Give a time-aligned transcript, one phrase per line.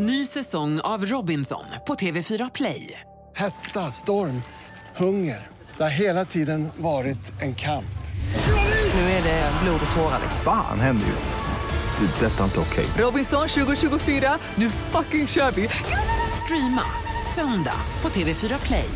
[0.00, 3.00] Ny säsong av Robinson på TV4 Play.
[3.36, 4.42] Hetta, storm,
[4.96, 5.46] hunger.
[5.76, 7.98] Det har hela tiden varit en kamp.
[8.94, 10.20] Nu är det blod och tårar.
[10.44, 12.06] Fan händer just nu.
[12.06, 12.26] Det.
[12.26, 12.86] är Detta är inte okej.
[13.04, 15.68] Robinson 2024, nu fucking kör vi!
[16.44, 16.82] Streama
[17.34, 18.90] söndag på TV4 Play.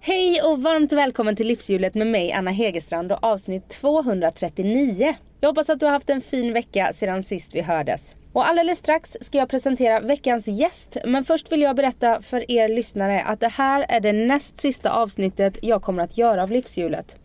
[0.00, 5.14] Hej och varmt välkommen till Livshjulet med mig Anna Hegerstrand och avsnitt 239.
[5.40, 8.14] Jag hoppas att du har haft en fin vecka sedan sist vi hördes.
[8.32, 10.96] Och alldeles strax ska jag presentera veckans gäst.
[11.04, 14.90] Men först vill jag berätta för er lyssnare att det här är det näst sista
[14.90, 17.16] avsnittet jag kommer att göra av Livshjulet.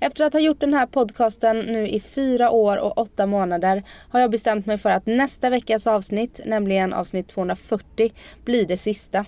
[0.00, 4.20] Efter att ha gjort den här podcasten nu i fyra år och åtta månader har
[4.20, 8.12] jag bestämt mig för att nästa veckas avsnitt, nämligen avsnitt 240,
[8.44, 9.26] blir det sista.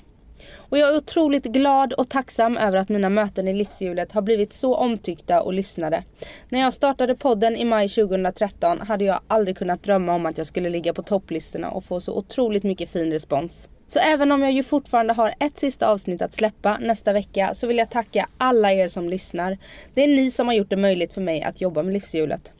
[0.54, 4.52] Och jag är otroligt glad och tacksam över att mina möten i livshjulet har blivit
[4.52, 6.02] så omtyckta och lyssnade.
[6.48, 10.46] När jag startade podden i maj 2013 hade jag aldrig kunnat drömma om att jag
[10.46, 13.68] skulle ligga på topplistorna och få så otroligt mycket fin respons.
[13.88, 17.66] Så även om jag ju fortfarande har ett sista avsnitt att släppa nästa vecka så
[17.66, 19.58] vill jag tacka alla er som lyssnar.
[19.94, 22.52] Det är ni som har gjort det möjligt för mig att jobba med livshjulet.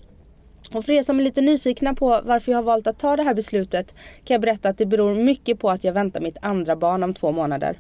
[0.75, 3.23] Och för er som är lite nyfikna på varför jag har valt att ta det
[3.23, 6.77] här beslutet kan jag berätta att det beror mycket på att jag väntar mitt andra
[6.77, 7.79] barn om två månader.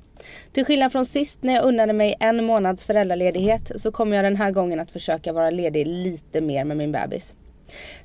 [0.53, 4.37] Till skillnad från sist när jag unnade mig en månads föräldraledighet så kommer jag den
[4.37, 7.34] här gången att försöka vara ledig lite mer med min bebis.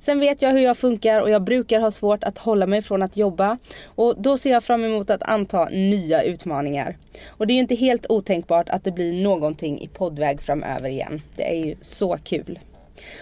[0.01, 3.01] Sen vet jag hur jag funkar och jag brukar ha svårt att hålla mig från
[3.01, 3.57] att jobba.
[3.85, 6.97] Och då ser jag fram emot att anta nya utmaningar.
[7.27, 11.21] Och det är ju inte helt otänkbart att det blir någonting i poddväg framöver igen.
[11.35, 12.59] Det är ju så kul.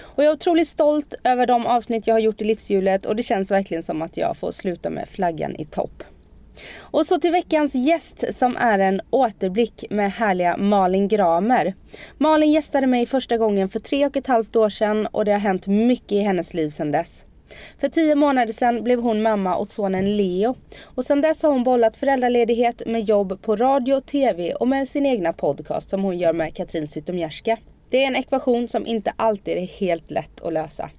[0.01, 3.23] Och jag är otroligt stolt över de avsnitt jag har gjort i livshjulet och det
[3.23, 6.03] känns verkligen som att jag får sluta med flaggan i topp.
[6.77, 11.73] Och så till veckans gäst som är en återblick med härliga Malin Gramer.
[12.17, 15.39] Malin gästade mig första gången för tre och ett halvt år sedan och det har
[15.39, 17.25] hänt mycket i hennes liv sedan dess.
[17.77, 20.55] För tio månader sedan blev hon mamma åt sonen Leo.
[20.83, 24.89] Och sedan dess har hon bollat föräldraledighet med jobb på radio och tv och med
[24.89, 27.57] sin egna podcast som hon gör med Katrin Zytomierska.
[27.89, 30.89] Det är en ekvation som inte alltid är helt lätt att lösa.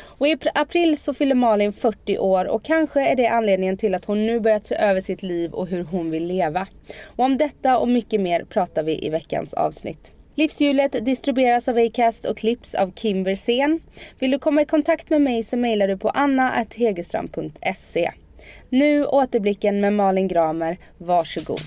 [0.00, 4.04] Och i april så fyller Malin 40 år och kanske är det anledningen till att
[4.04, 6.66] hon nu börjat se över sitt liv och hur hon vill leva.
[7.04, 10.12] Och om detta och mycket mer pratar vi i veckans avsnitt.
[10.34, 13.80] Livshjulet distribueras av Acast och klipps av Kim Versén.
[14.18, 18.10] Vill du komma i kontakt med mig så mejlar du på anna.hegerstrand.se.
[18.68, 20.78] Nu återblicken med Malin Gramer.
[20.98, 21.60] Varsågod.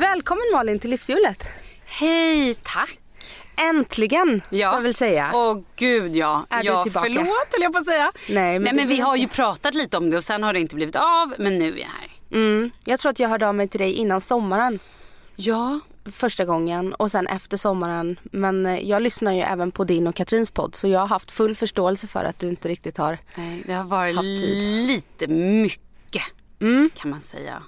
[0.00, 1.44] Välkommen Malin till Livshjulet.
[1.84, 2.98] Hej, tack.
[3.70, 4.70] Äntligen Ja.
[4.70, 5.30] får jag väl säga.
[5.34, 6.46] Åh gud ja.
[6.50, 7.06] Är du ja tillbaka?
[7.06, 8.12] Förlåt höll jag på att säga.
[8.28, 9.34] Nej, men Nej du men vi vet har ju inte.
[9.34, 11.34] pratat lite om det och sen har det inte blivit av.
[11.38, 12.10] Men nu är jag här.
[12.32, 14.78] Mm, jag tror att jag hörde av mig till dig innan sommaren.
[15.36, 15.80] Ja.
[16.12, 18.18] Första gången och sen efter sommaren.
[18.22, 21.30] Men eh, jag lyssnar ju även på din och Katrins podd så jag har haft
[21.30, 26.22] full förståelse för att du inte riktigt har Nej, det har varit lite mycket
[26.60, 26.90] Mm.
[26.96, 27.62] kan man säga.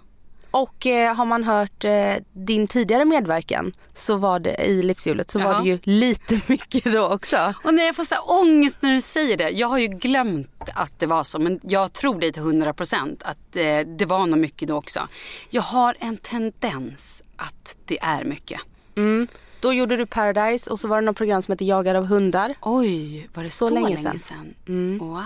[0.53, 5.39] Och eh, har man hört eh, din tidigare medverkan så var det i livshjulet så
[5.39, 5.63] var Jaha.
[5.63, 7.55] det ju lite mycket då också.
[7.65, 9.51] Och när jag får så här ångest när du säger det.
[9.51, 11.39] Jag har ju glömt att det var så.
[11.39, 15.09] Men jag tror dig till 100% att eh, det var nog mycket då också.
[15.51, 18.61] Jag har en tendens att det är mycket.
[18.97, 19.29] Mm.
[19.61, 22.55] Då gjorde du Paradise och så var det något program som heter Jagad av hundar.
[22.61, 24.19] Oj, var det så, länge länge sedan.
[24.19, 24.55] sedan?
[24.69, 24.99] Mm.
[24.99, 25.23] Wow.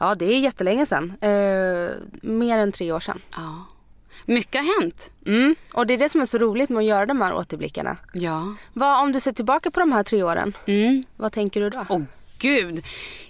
[0.00, 1.12] Ja det är jättelänge sedan.
[1.20, 1.90] Eh,
[2.22, 3.20] mer än tre år sedan.
[3.36, 3.64] Ja.
[4.24, 5.10] Mycket har hänt.
[5.26, 5.54] Mm.
[5.72, 7.96] Och det är det som är så roligt med att göra de här återblickarna.
[8.14, 8.54] Ja.
[8.72, 11.04] Vad, om du ser tillbaka på de här tre åren, Mm.
[11.16, 11.86] vad tänker du då?
[11.88, 12.02] Åh
[12.38, 12.84] gud.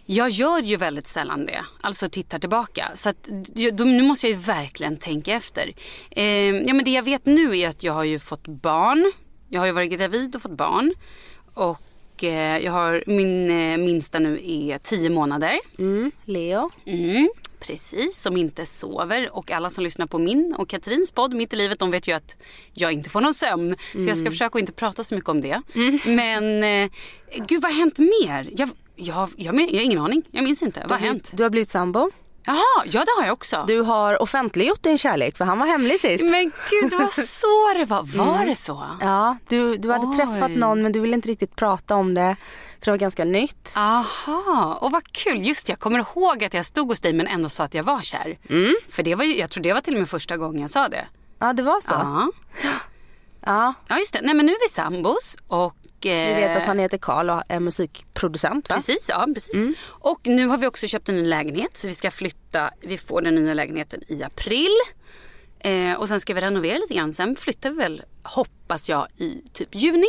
[0.07, 1.65] Jag gör ju väldigt sällan det.
[1.81, 2.91] Alltså tittar tillbaka.
[2.95, 3.29] Så att,
[3.79, 5.73] nu måste jag ju verkligen tänka efter.
[6.11, 6.25] Eh,
[6.57, 9.13] ja, men det jag vet nu är att jag har ju fått barn.
[9.49, 10.95] Jag har ju varit gravid och fått barn.
[11.55, 15.59] Och eh, jag har, min eh, minsta nu är tio månader.
[15.79, 16.11] Mm.
[16.25, 16.71] Leo?
[16.87, 17.29] Mm,
[17.67, 19.37] precis, som inte sover.
[19.37, 22.13] Och alla som lyssnar på min och Katrins podd Mitt i livet, de vet ju
[22.13, 22.37] att
[22.73, 23.77] jag inte får någon sömn.
[23.93, 25.63] Så jag ska försöka att inte prata så mycket om det.
[26.07, 26.91] Men eh,
[27.47, 28.51] gud, vad har hänt mer?
[28.57, 30.23] Jag, jag, jag, jag har ingen aning.
[30.31, 30.81] Jag minns inte.
[30.89, 31.31] Vad har hänt?
[31.35, 32.11] Du har blivit sambo.
[32.46, 33.64] Jaha, ja det har jag också.
[33.66, 36.25] Du har offentliggjort din kärlek för han var hemlig sist.
[36.25, 38.02] Men gud, det var så det var.
[38.02, 38.84] Var det så?
[39.00, 40.16] Ja, du, du hade Oj.
[40.16, 42.37] träffat någon men du ville inte riktigt prata om det
[42.81, 43.75] för det var ganska nytt.
[43.76, 45.46] Aha, och vad kul.
[45.46, 48.00] Just jag kommer ihåg att jag stod hos dig men ändå sa att jag var
[48.00, 48.38] kär.
[48.90, 50.88] För det var ju, jag tror det var till och med första gången jag sa
[50.88, 51.06] det.
[51.38, 51.93] Ja, det var så.
[51.94, 52.31] Ja.
[53.48, 53.75] Ja.
[53.88, 55.76] Ja just det, nej men nu är vi sambos och
[56.08, 58.75] Vi vet att han heter Karl och är musikproducent va?
[58.75, 59.79] Precis, ja precis.
[59.88, 63.23] Och nu har vi också köpt en ny lägenhet så vi ska flytta, vi får
[63.23, 64.73] den nya lägenheten i april.
[65.58, 67.12] Eh, och sen ska vi renovera lite grann.
[67.12, 70.08] Sen flyttar vi väl, hoppas jag, i typ juni.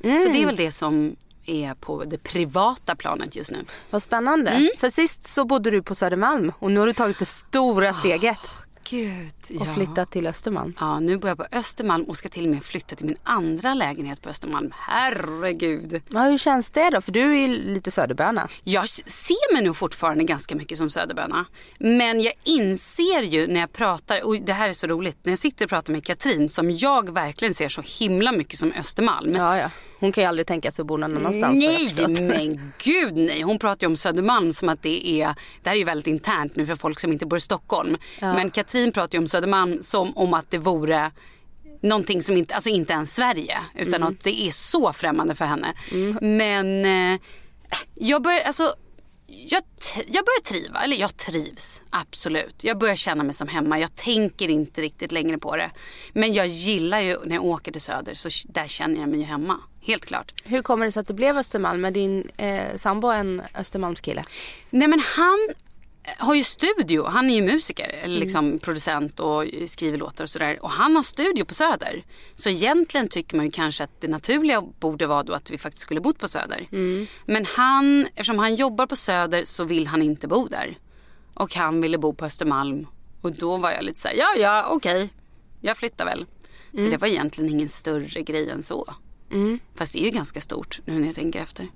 [0.00, 1.16] Så det är väl det som
[1.46, 3.64] är på det privata planet just nu.
[3.90, 4.50] Vad spännande.
[4.50, 4.70] Mm.
[4.78, 8.38] För sist så bodde du på Södermalm och nu har du tagit det stora steget
[8.90, 10.74] Gud, och flyttat till Östermalm.
[10.80, 13.74] Ja, nu bor jag på Östermalm och ska till och med flytta till min andra
[13.74, 14.72] lägenhet på Östermalm.
[14.74, 16.02] Herregud.
[16.08, 17.00] Ja, hur känns det då?
[17.00, 18.48] För du är ju lite söderböna.
[18.64, 21.44] Jag ser mig nog fortfarande ganska mycket som söderböna.
[21.78, 25.38] Men jag inser ju när jag pratar, och det här är så roligt, när jag
[25.38, 29.34] sitter och pratar med Katrin som jag verkligen ser så himla mycket som Östermalm.
[29.34, 29.70] Ja, ja.
[30.00, 31.60] Hon kan ju aldrig tänka sig att bo någon annanstans.
[31.64, 33.42] Nej, men gud nej.
[33.42, 36.56] Hon pratar ju om Södermalm som att det är, det här är ju väldigt internt
[36.56, 37.96] nu för folk som inte bor i Stockholm.
[38.20, 41.10] Men Katrin pratar ju om Södermalm som om att det vore
[41.80, 45.74] någonting som inte, alltså inte ens Sverige utan att det är så främmande för henne.
[46.20, 47.20] Men eh,
[47.94, 48.74] jag börjar, alltså
[49.26, 49.62] jag,
[49.94, 52.64] jag börjar triva, eller jag trivs absolut.
[52.64, 53.78] Jag börjar känna mig som hemma.
[53.78, 55.70] Jag tänker inte riktigt längre på det.
[56.12, 59.24] Men jag gillar ju när jag åker till Söder så där känner jag mig ju
[59.24, 59.60] hemma.
[59.80, 60.34] Helt klart.
[60.44, 61.84] Hur kommer det sig att det blev Östermalm?
[61.84, 64.24] Är din eh, sambo en Östermalmskille?
[64.70, 65.48] Nej men han
[66.18, 70.58] har ju studio, han är ju musiker, eller liksom producent och skriver låtar och sådär.
[70.62, 72.04] Och han har studio på Söder.
[72.34, 75.82] Så egentligen tycker man ju kanske att det naturliga borde vara då att vi faktiskt
[75.82, 76.66] skulle bott på Söder.
[77.26, 80.78] Men han, eftersom han jobbar på Söder så vill han inte bo där.
[81.34, 82.86] Och han ville bo på Östermalm.
[83.20, 85.08] Och då var jag lite såhär, ja ja okej,
[85.60, 86.26] jag flyttar väl.
[86.72, 88.94] Så det var egentligen ingen större grej än så.
[89.74, 91.68] Fast det är ju ganska stort nu när jag tänker efter.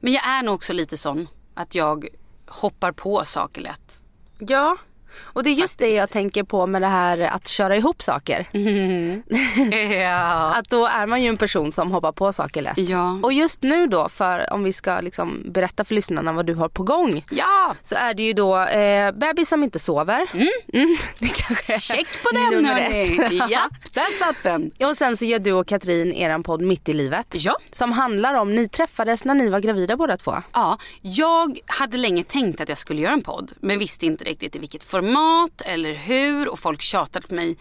[0.00, 2.06] Men jag är nog också lite sån att jag
[2.48, 4.00] hoppar på saker lätt.
[4.38, 4.76] Ja.
[5.22, 8.48] Och det är just det jag tänker på med det här att köra ihop saker.
[10.02, 10.54] ja.
[10.54, 12.78] Att då är man ju en person som hoppar på saker lätt.
[12.78, 13.20] Ja.
[13.22, 16.68] Och just nu då, för om vi ska liksom berätta för lyssnarna vad du har
[16.68, 17.24] på gång.
[17.30, 20.26] Ja, Så är det ju då eh, bebis som inte sover.
[20.32, 20.48] Mm.
[21.18, 23.36] det kanske är check på den hörni.
[23.50, 24.70] Japp, där satt den.
[24.90, 27.34] Och sen så gör du och Katrin eran podd Mitt i livet.
[27.38, 27.56] Ja.
[27.70, 30.34] Som handlar om, ni träffades när ni var gravida båda två.
[30.52, 34.56] Ja, jag hade länge tänkt att jag skulle göra en podd men visste inte riktigt
[34.56, 37.56] i vilket format eller hur och folk tjatade på mig.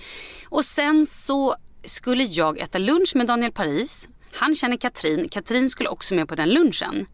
[0.50, 1.56] Och sen så
[1.86, 4.10] skulle jag äta lunch med Daniel Paris.
[4.34, 5.30] Han känner Katrin.
[5.30, 7.06] Katrin skulle också med på den lunchen.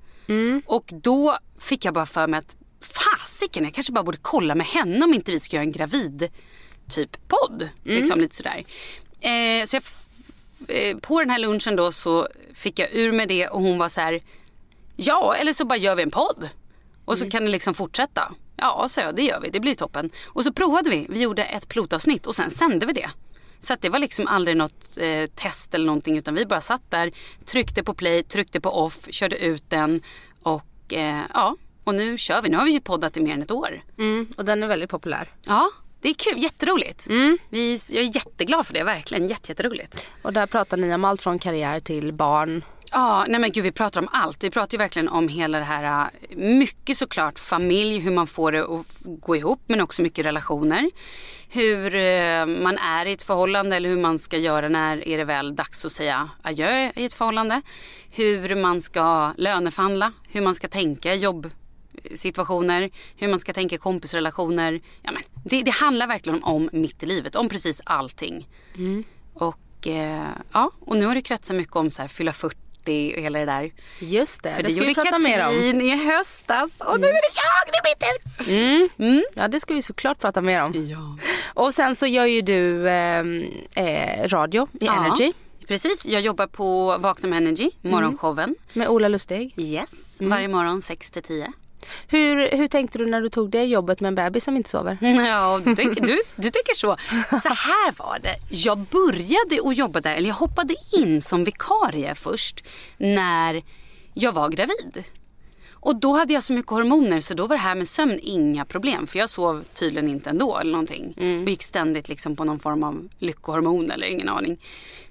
[0.65, 4.67] Och då fick jag bara för mig att fasiken, jag kanske bara borde kolla med
[4.67, 6.29] henne om inte vi ska göra en gravid
[6.89, 7.69] typ podd.
[7.83, 8.63] Liksom lite sådär.
[9.21, 9.83] Eh, så jag
[10.67, 13.89] eh, på den här lunchen då så fick jag ur med det och hon var
[13.89, 14.19] så här.
[14.95, 16.49] Ja, eller så bara gör vi en podd.
[17.05, 18.33] Och så kan det liksom fortsätta.
[18.63, 19.49] Ja, så det gör vi.
[19.49, 20.11] Det blir toppen.
[20.25, 21.05] Och så provade vi.
[21.09, 23.09] Vi gjorde ett pilotavsnitt och sen sände vi det.
[23.59, 27.11] Så det var liksom aldrig något eh, test eller någonting utan vi bara satt där,
[27.45, 30.01] tryckte på play, tryckte på off, körde ut den
[30.43, 32.49] och eh, ja, och nu kör vi.
[32.49, 33.83] Nu har vi ju poddat i mer än ett år.
[33.97, 35.31] Mm, och den är väldigt populär.
[35.45, 35.69] Ja,
[36.01, 37.07] det är kul, jätteroligt.
[37.49, 40.07] Vi, jag är jätteglad för det, verkligen jätte, jätteroligt.
[40.21, 42.63] Och där pratar ni om allt från karriär till barn.
[42.95, 44.43] Ja, nej men gud vi pratar om allt.
[44.43, 48.51] Vi pratar ju verkligen om hela det här, äh, mycket såklart familj, hur man får
[48.51, 50.91] det att gå ihop men också mycket relationer.
[51.49, 55.23] Hur eh, man är i ett förhållande eller hur man ska göra när är det
[55.23, 57.61] väl dags att säga adjö i ett förhållande.
[58.11, 64.81] Hur man ska löneförhandla, hur man ska tänka i jobbsituationer, hur man ska tänka kompisrelationer.
[65.01, 68.47] Ja, men det, det handlar verkligen om mitt i livet, om precis allting.
[69.33, 73.23] Och, eh, ja, och nu har det kretsat mycket om så här, fylla 40 och
[73.23, 73.71] hela det där.
[73.99, 75.53] Just det, För det, det ska vi prata mer om.
[75.53, 79.23] Katrin i höstas och nu är det jag, det är mitt tur.
[79.35, 80.73] Ja, det ska vi såklart prata mer om.
[80.75, 81.17] Ja.
[81.53, 83.23] Och sen så gör ju du eh,
[83.75, 85.33] eh, radio i Energy
[85.67, 88.55] Precis, jag jobbar på Vakna med Energy, morgonshowen.
[88.73, 89.53] med Ola Lustig.
[89.57, 91.53] Yes, varje morgon 6 till 10.
[92.07, 94.97] Hur, hur tänkte du när du tog det jobbet med en bebis som inte sover?
[95.27, 96.97] Ja, du, tänker- du, du tycker så.
[97.41, 98.35] Så här var det.
[98.49, 102.65] Jag började att jobba där, eller jag hoppade in som vikarie först
[102.97, 103.63] när
[104.13, 105.03] jag var gravid.
[105.73, 108.65] Och då hade jag så mycket hormoner så då var det här med sömn inga
[108.65, 109.07] problem.
[109.07, 111.13] För jag sov tydligen inte ändå eller någonting.
[111.43, 114.61] Och gick ständigt liksom på någon form av lyckohormon eller ingen aning.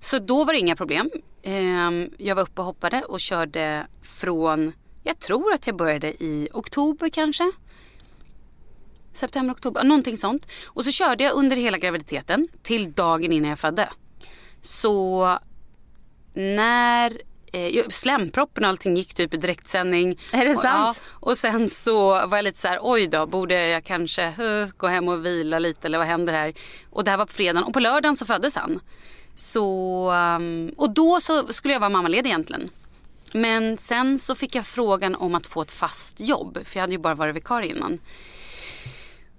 [0.00, 1.10] Så då var det inga problem.
[1.42, 4.72] Ehm, Jag var uppe och hoppade och körde från,
[5.02, 7.52] jag tror att jag började i oktober kanske
[9.12, 10.47] september, oktober, någonting sånt.
[10.66, 13.88] Och så körde jag under hela graviditeten till dagen innan jag födde.
[14.62, 15.38] Så
[16.35, 17.18] när
[17.52, 20.18] eh, ju, slemproppen och allting gick typ i direktsändning.
[20.32, 21.02] Är det och, sant?
[21.04, 24.68] Ja, och sen så var jag lite så här, oj då, borde jag kanske eh,
[24.76, 26.54] gå hem och vila lite eller vad händer här?
[26.90, 28.80] Och det här var på fredagen och på lördagen så föddes han.
[29.35, 32.71] Så, um, och då så skulle jag vara mammaledig egentligen.
[33.32, 36.58] Men sen så fick jag frågan om att få ett fast jobb.
[36.64, 37.98] För jag hade ju bara varit vikarie innan.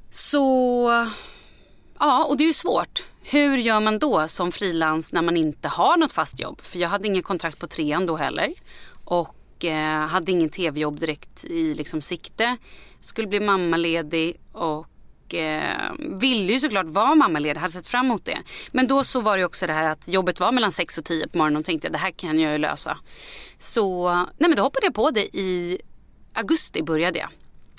[0.09, 1.07] Så,
[1.99, 3.05] ja och det är ju svårt.
[3.23, 6.61] Hur gör man då som frilans när man inte har något fast jobb?
[6.61, 8.53] För jag hade ingen kontrakt på trean då heller.
[9.05, 12.57] Och eh, hade ingen tv-jobb direkt i liksom, sikte.
[12.99, 14.87] Skulle bli mammaledig och
[15.33, 18.37] eh, ville ju såklart vara mammaledig, hade sett fram emot det.
[18.71, 21.27] Men då så var det också det här att jobbet var mellan 6 och 10
[21.27, 22.97] på morgonen och tänkte det här kan jag ju lösa.
[23.57, 25.81] Så nej men då hoppade jag på det i
[26.33, 27.29] augusti började jag.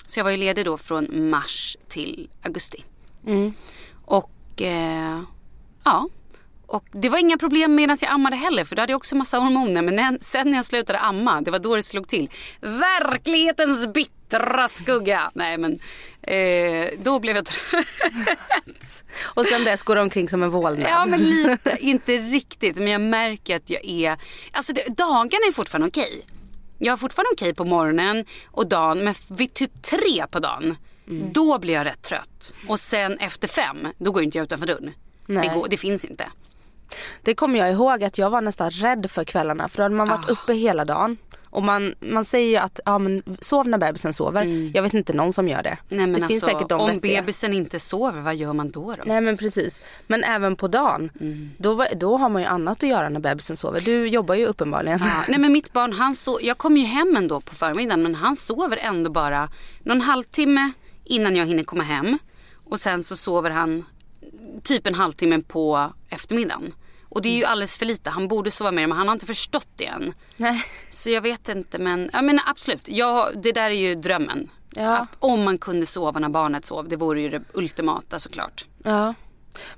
[0.06, 2.84] Så jag var ju ledig då från mars till augusti.
[4.04, 5.20] Och eh,
[5.84, 6.08] ja,
[6.74, 9.38] och det var inga problem medan jag ammade heller för då hade jag också massa
[9.38, 9.82] hormoner.
[9.82, 12.30] Men sen när jag slutade amma, det var då det slog till.
[12.60, 15.30] Verklighetens bittra skugga.
[15.34, 15.78] Nej men,
[16.22, 17.86] eh, då blev jag trött.
[19.22, 20.90] Och sen dess går du omkring som en vålnad.
[20.90, 22.76] Ja men lite, inte riktigt.
[22.76, 24.18] Men jag märker att jag är,
[24.52, 26.26] alltså det, dagarna är fortfarande okej.
[26.78, 30.76] Jag är fortfarande okej på morgonen och dagen men vid typ tre på dagen
[31.32, 32.54] då blir jag rätt trött.
[32.68, 34.92] Och sen efter fem, då går inte jag utanför dörren.
[35.26, 36.24] Det, går, det finns inte.
[37.22, 40.08] Det kommer jag ihåg att jag var nästan rädd för kvällarna för då hade man
[40.08, 40.32] varit Ah.
[40.32, 41.16] uppe hela dagen.
[41.50, 44.70] Och man, man säger ju att ja, men sov när bebisen sover.
[44.74, 45.78] Jag vet inte någon som gör det.
[45.88, 47.20] Nej, det alltså, finns säkert de om vettiga.
[47.20, 48.94] bebisen inte sover, vad gör man då?
[48.98, 49.02] då?
[49.06, 49.82] Nej men precis.
[50.06, 51.10] Men även på dagen.
[51.20, 51.50] Mm.
[51.58, 53.80] Då, då har man ju annat att göra när bebisen sover.
[53.80, 54.98] Du jobbar ju uppenbarligen.
[55.04, 58.14] Ja, nej men mitt barn han so- jag kommer ju hem ändå på förmiddagen men
[58.14, 59.48] han sover ändå bara
[59.82, 60.72] någon halvtimme
[61.04, 62.18] innan jag hinner komma hem.
[62.64, 63.84] Och sen så sover han
[64.62, 66.74] typ en halvtimme på eftermiddagen.
[67.14, 68.10] Och det är ju alldeles för lite.
[68.10, 70.14] Han borde sova mer men han har inte förstått det än.
[70.36, 70.64] Nej.
[70.90, 72.88] Så jag vet inte men, ja, men absolut.
[72.88, 74.50] Ja, det där är ju drömmen.
[74.74, 74.96] Ja.
[74.96, 76.88] Att Om man kunde sova när barnet sov.
[76.88, 78.66] Det vore ju det ultimata såklart.
[78.84, 79.14] Ja.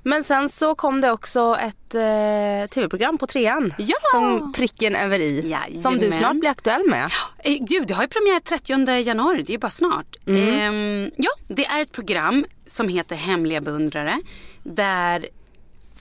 [0.03, 3.73] Men sen så kom det också ett eh, tv-program på trean.
[3.77, 3.97] Ja!
[4.11, 5.49] Som pricken över i.
[5.49, 5.81] Jajamän.
[5.81, 7.11] Som du snart blir aktuell med.
[7.37, 10.15] Eh, Gud, det har ju premiär 30 januari, det är bara snart.
[10.27, 14.21] Ehm, ja, det är ett program som heter Hemliga beundrare.
[14.63, 15.27] Där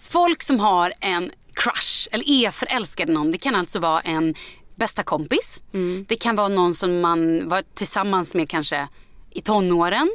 [0.09, 4.35] folk som har en crush eller är förälskade i någon, det kan alltså vara en
[4.77, 5.61] bästa kompis.
[6.07, 8.89] Det kan vara någon som man var tillsammans med kanske
[9.31, 10.11] i tonåren.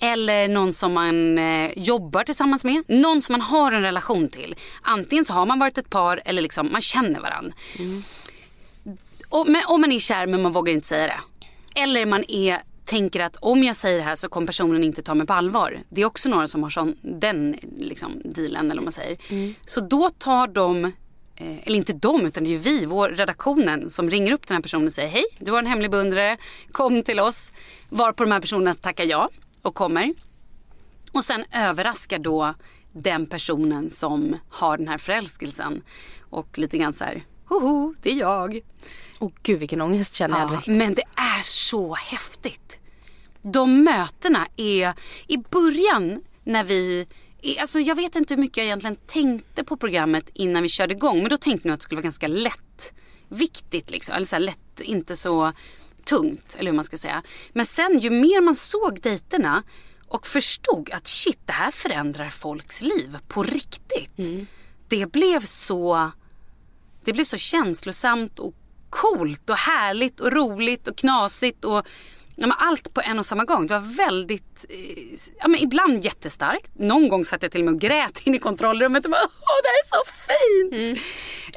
[0.00, 2.84] Eller någon som man eh, jobbar tillsammans med.
[2.88, 4.54] Någon som man har en relation till.
[4.82, 7.52] Antingen så har man varit ett par eller liksom man känner varandra.
[9.28, 11.20] Och, men, om man är kär men man vågar inte säga det.
[11.80, 15.14] Eller man är, tänker att om jag säger det här så kommer personen inte ta
[15.14, 15.78] mig på allvar.
[15.88, 19.18] Det är också några som har sån, den liksom, dealen eller vad man säger.
[19.66, 20.84] Så då tar de,
[21.36, 24.54] eh, eller inte de utan det är ju vi, vår redaktionen som ringer upp den
[24.54, 26.36] här personen och säger hej, du har en hemlig beundrare,
[26.72, 27.52] kom till oss.
[27.88, 29.28] Varpå de här personerna tackar ja
[29.62, 30.14] och kommer.
[31.12, 32.54] Och sen överraskar då
[32.92, 35.82] den personen som har den här förälskelsen.
[36.30, 38.60] Och lite grann så här, hoho, det är jag.
[39.18, 40.66] Åh gud vilken ångest känner jag Ja, direkt.
[40.66, 42.79] men det är så häftigt.
[43.42, 44.94] De mötena är
[45.26, 47.06] i början när vi
[47.60, 51.18] Alltså jag vet inte hur mycket jag egentligen tänkte på programmet innan vi körde igång.
[51.18, 52.92] Men då tänkte jag att det skulle vara ganska lätt.
[53.28, 54.14] Viktigt liksom.
[54.16, 55.52] Eller så här lätt, inte så
[56.04, 56.56] tungt.
[56.58, 57.22] Eller hur man ska säga.
[57.52, 59.62] Men sen ju mer man såg dejterna
[60.08, 64.16] och förstod att shit det här förändrar folks liv på riktigt.
[64.88, 66.10] Det blev så
[67.04, 68.54] det blev så känslosamt och
[68.90, 71.86] coolt och härligt och roligt och knasigt och
[72.40, 73.66] ja, men allt på en och samma gång.
[73.66, 76.70] Det var väldigt, eh, ja, men ibland jättestarkt.
[76.78, 79.58] Någon gång satt jag till och med och grät in i kontrollrummet och bara åh
[79.62, 80.98] det här är så fint.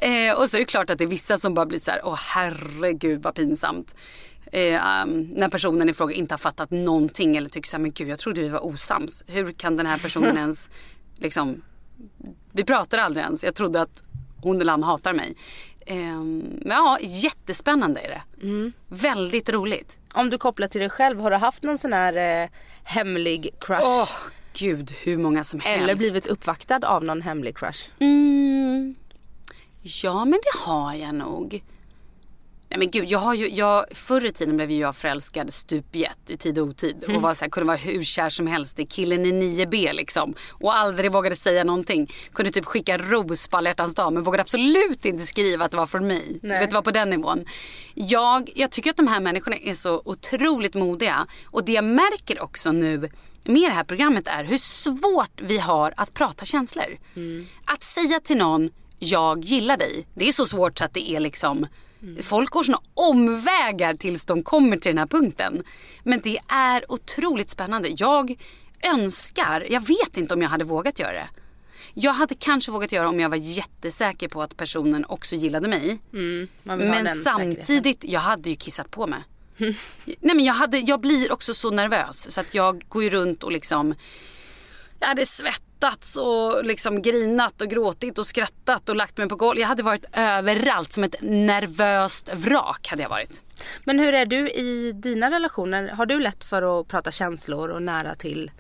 [0.01, 2.01] Eh, och så är det klart att det är vissa som bara blir så här
[2.03, 3.95] åh herregud vad pinsamt.
[4.51, 7.91] Eh, um, när personen i fråga inte har fattat någonting eller tycker så här, men
[7.91, 9.23] gud jag trodde vi var osams.
[9.27, 10.69] Hur kan den här personen ens
[11.15, 11.61] liksom
[12.51, 13.43] vi pratar aldrig ens.
[13.43, 14.03] Jag trodde att
[14.41, 15.35] hon eller han hatar mig.
[15.85, 18.21] Ehm, men ja, jättespännande är det.
[18.87, 19.99] Väldigt roligt.
[20.13, 22.49] Om du kopplar till dig själv, har du haft någon sån här eh,
[22.83, 23.83] hemlig crush?
[23.85, 24.09] Åh,
[24.53, 25.83] gud hur många som helst.
[25.83, 27.89] Eller blivit uppvaktad av någon hemlig crush?
[27.99, 28.95] Mm,
[30.03, 31.63] ja, men det har jag nog.
[32.73, 36.17] Nej men gud, jag har ju, jag, förr i tiden blev ju jag förälskad stupjet
[36.27, 37.03] i tid och otid.
[37.03, 40.33] Och var så här, kunde vara hur kär som helst i killen i 9B liksom.
[40.51, 42.11] Och aldrig vågade säga någonting.
[42.33, 45.77] Kunde typ skicka ros på alla hjärtans dag men vågade absolut inte skriva att det
[45.77, 46.39] var från mig.
[46.41, 47.45] Du vet, det var på den nivån.
[47.93, 51.27] Jag, jag tycker att de här människorna är så otroligt modiga.
[51.45, 53.09] Och det jag märker också nu
[53.45, 56.97] med det här programmet är hur svårt vi har att prata känslor.
[57.65, 60.07] Att säga till någon, jag gillar dig.
[60.13, 61.67] Det är så svårt så att det är liksom
[62.21, 65.63] Folk går såna omvägar tills de kommer till den här punkten.
[66.03, 67.89] Men det är otroligt spännande.
[67.97, 68.35] Jag
[68.93, 71.29] önskar, jag vet inte om jag hade vågat göra det.
[71.93, 75.99] Jag hade kanske vågat göra om jag var jättesäker på att personen också gillade mig.
[76.65, 77.23] Ha Men den säkerheten.
[77.23, 79.19] samtidigt, jag hade ju kissat på mig.
[80.05, 83.43] Nej men jag, hade, jag blir också så nervös så att jag går ju runt
[83.43, 83.95] och liksom
[85.03, 89.61] jag hade svettats och liksom grinat och gråtit och skrattat och lagt mig på golvet.
[89.61, 93.41] Jag hade varit överallt som ett nervöst vrak hade jag varit.
[93.83, 95.87] Men hur är du i dina relationer?
[95.87, 98.51] Har du lätt för att prata känslor och nära till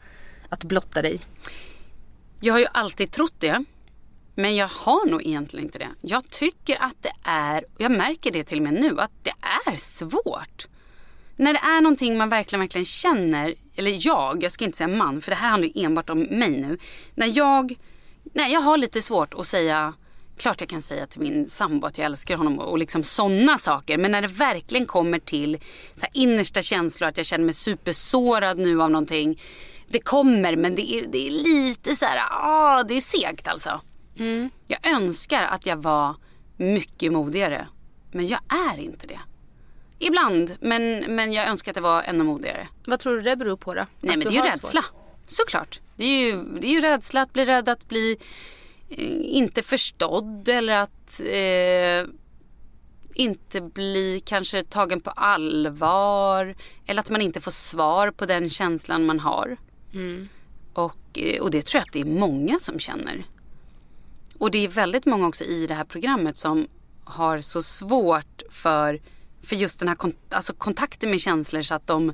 [0.49, 1.19] att blotta dig?
[2.39, 3.63] Jag har ju alltid trott det.
[4.35, 5.89] Men jag har nog egentligen inte det.
[6.01, 9.33] Jag tycker att det är, och jag märker det till och med nu, att det
[9.67, 10.67] är svårt.
[11.35, 15.21] När det är någonting man verkligen, verkligen känner, eller jag, jag ska inte säga man,
[15.21, 16.77] för det här handlar ju enbart om mig nu.
[17.15, 17.75] När jag,
[18.33, 19.93] nej jag har lite svårt att säga,
[20.37, 23.97] klart jag kan säga till min sambo att jag älskar honom och liksom sådana saker.
[23.97, 25.57] Men när det verkligen kommer till
[25.95, 29.41] så innersta känslor, att jag känner mig supersårad nu av någonting.
[29.87, 33.81] Det kommer men det är, det är lite så här, ah, det är segt alltså.
[34.67, 36.15] Jag önskar att jag var
[36.57, 37.67] mycket modigare.
[38.11, 38.39] Men jag
[38.71, 39.19] är inte det.
[40.03, 42.67] Ibland, men, men jag önskar att jag var ännu modigare.
[42.85, 43.85] Vad tror du det beror på då?
[43.99, 44.85] Nej Att men det är ju rädsla.
[45.27, 45.79] Såklart.
[45.95, 48.17] Det är ju, det är ju rädsla att bli rädd att bli
[48.89, 52.13] eh, inte förstådd eller att eh,
[53.13, 56.55] inte bli kanske tagen på allvar.
[56.85, 59.57] Eller att man inte får svar på den känslan man har.
[60.73, 63.23] Och, eh, och det tror jag att det är många som känner.
[64.37, 66.67] Och det är väldigt många också i det här programmet som
[67.03, 68.99] har så svårt för,
[69.43, 72.09] för just den här kon- alltså kontakten med känslor så att de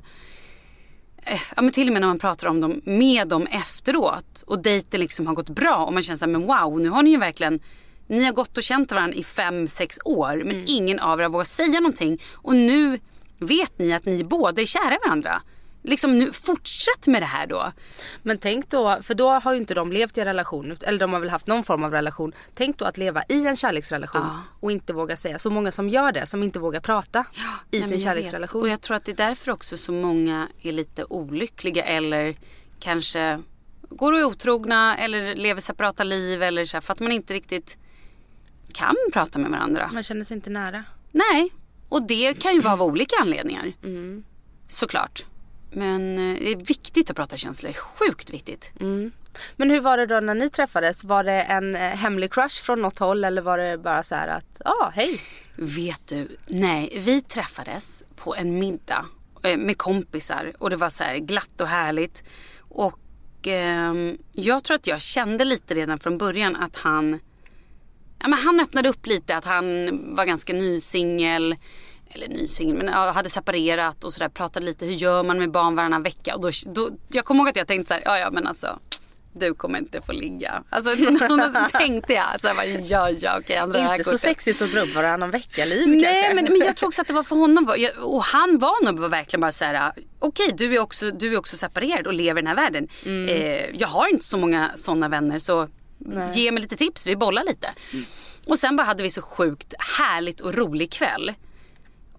[1.22, 4.62] eh, Ja, men till och med när man pratar om dem med dem efteråt och
[4.62, 7.10] dejten liksom har gått bra och man känner så här, men wow, nu har ni
[7.10, 7.60] ju verkligen
[8.06, 11.30] ni har gått och känt varandra i fem, sex år men ingen av er har
[11.30, 12.98] vågat säga någonting och nu
[13.38, 15.42] vet ni att ni båda är kära i varandra.
[15.82, 17.72] Liksom nu, fortsätt med det här då.
[18.22, 21.12] Men tänk då, för då har ju inte de levt i en relation, eller de
[21.12, 22.32] har väl haft någon form av relation.
[22.54, 24.26] Tänk då att leva i en kärleksrelation
[24.60, 25.38] och inte våga säga.
[25.38, 27.24] Så många som gör det, som inte vågar prata
[27.70, 28.60] i Nej, sin kärleksrelation.
[28.60, 28.64] vet.
[28.66, 32.36] Och jag tror att det är därför också så många är lite olyckliga eller
[32.80, 33.42] kanske
[33.90, 37.34] går och är otrogna eller lever separata liv eller så här, för att man inte
[37.34, 37.78] riktigt
[38.72, 39.90] kan prata med varandra.
[39.92, 40.84] Man känner sig inte nära.
[41.12, 41.52] Nej,
[41.88, 43.72] och det kan ju vara av olika anledningar.
[43.82, 44.24] Mm.
[44.68, 45.24] Såklart.
[45.72, 48.72] Men eh, det är viktigt att prata känslor, sjukt viktigt.
[49.56, 51.04] Men hur var det då när ni träffades?
[51.04, 54.28] Var det en eh, hemlig crush från något håll eller var det bara så här
[54.28, 55.20] att, ja ah, hej.
[55.56, 59.06] Vet du, nej, vi träffades på en middag
[59.42, 62.24] eh, med kompisar och det var så här glatt och härligt.
[62.58, 62.98] Och
[63.46, 67.20] ehm, jag tror att jag kände lite redan från början att han,
[68.18, 71.56] ja men han öppnade upp lite att han var ganska ny singel.
[72.14, 74.28] Eller ny singel, men hade separerat och sådär.
[74.28, 76.34] Pratade lite hur gör man med barn varannan vecka.
[76.34, 78.78] Och då, då, jag kommer ihåg att jag tänkte så här, ja ja men alltså.
[79.32, 80.62] Du kommer inte få ligga.
[80.70, 80.96] Alltså
[81.54, 82.40] så tänkte jag.
[82.40, 83.56] Så jag bara, ja ja okej.
[83.56, 86.66] han drar det här Inte så sexigt att dra upp varannan vecka-liv Nej men, men
[86.66, 87.72] jag tror också att det var för honom.
[88.00, 89.92] Och han var nog verkligen bara så här.
[90.18, 92.88] Okej du, är också, du är också separerad och lever i den här världen.
[93.28, 95.68] Eh, jag har inte så många sådana vänner så
[96.32, 97.68] ge mig lite tips, vi bollar lite.
[98.46, 101.34] Och sen bara hade vi så sjukt härligt och rolig kväll.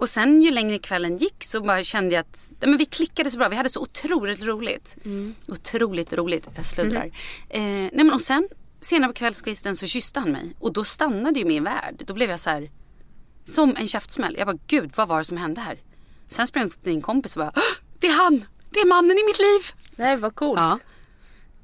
[0.02, 3.38] Och sen ju längre kvällen gick så bara kände jag att men vi klickade så
[3.38, 3.50] bra.
[3.50, 4.96] Vi hade så otroligt roligt.
[5.48, 6.48] Otroligt roligt.
[6.56, 7.06] Jag sluddrar.
[7.50, 8.48] Eh, nej, men och sen
[8.82, 10.56] senare på kvällskvisten så kysste han mig.
[10.60, 12.04] Och då stannade ju min värld.
[12.08, 12.72] Då blev jag så här
[13.46, 14.36] som en käftsmäll.
[14.38, 15.80] Jag bara gud vad var det som hände här?
[16.28, 17.62] Sen sprang jag upp till min kompis och bara "Åh,
[18.00, 18.46] det är han!
[18.70, 19.86] Det är mannen i mitt liv!
[19.96, 20.60] Nej vad coolt.
[20.60, 20.80] Ja.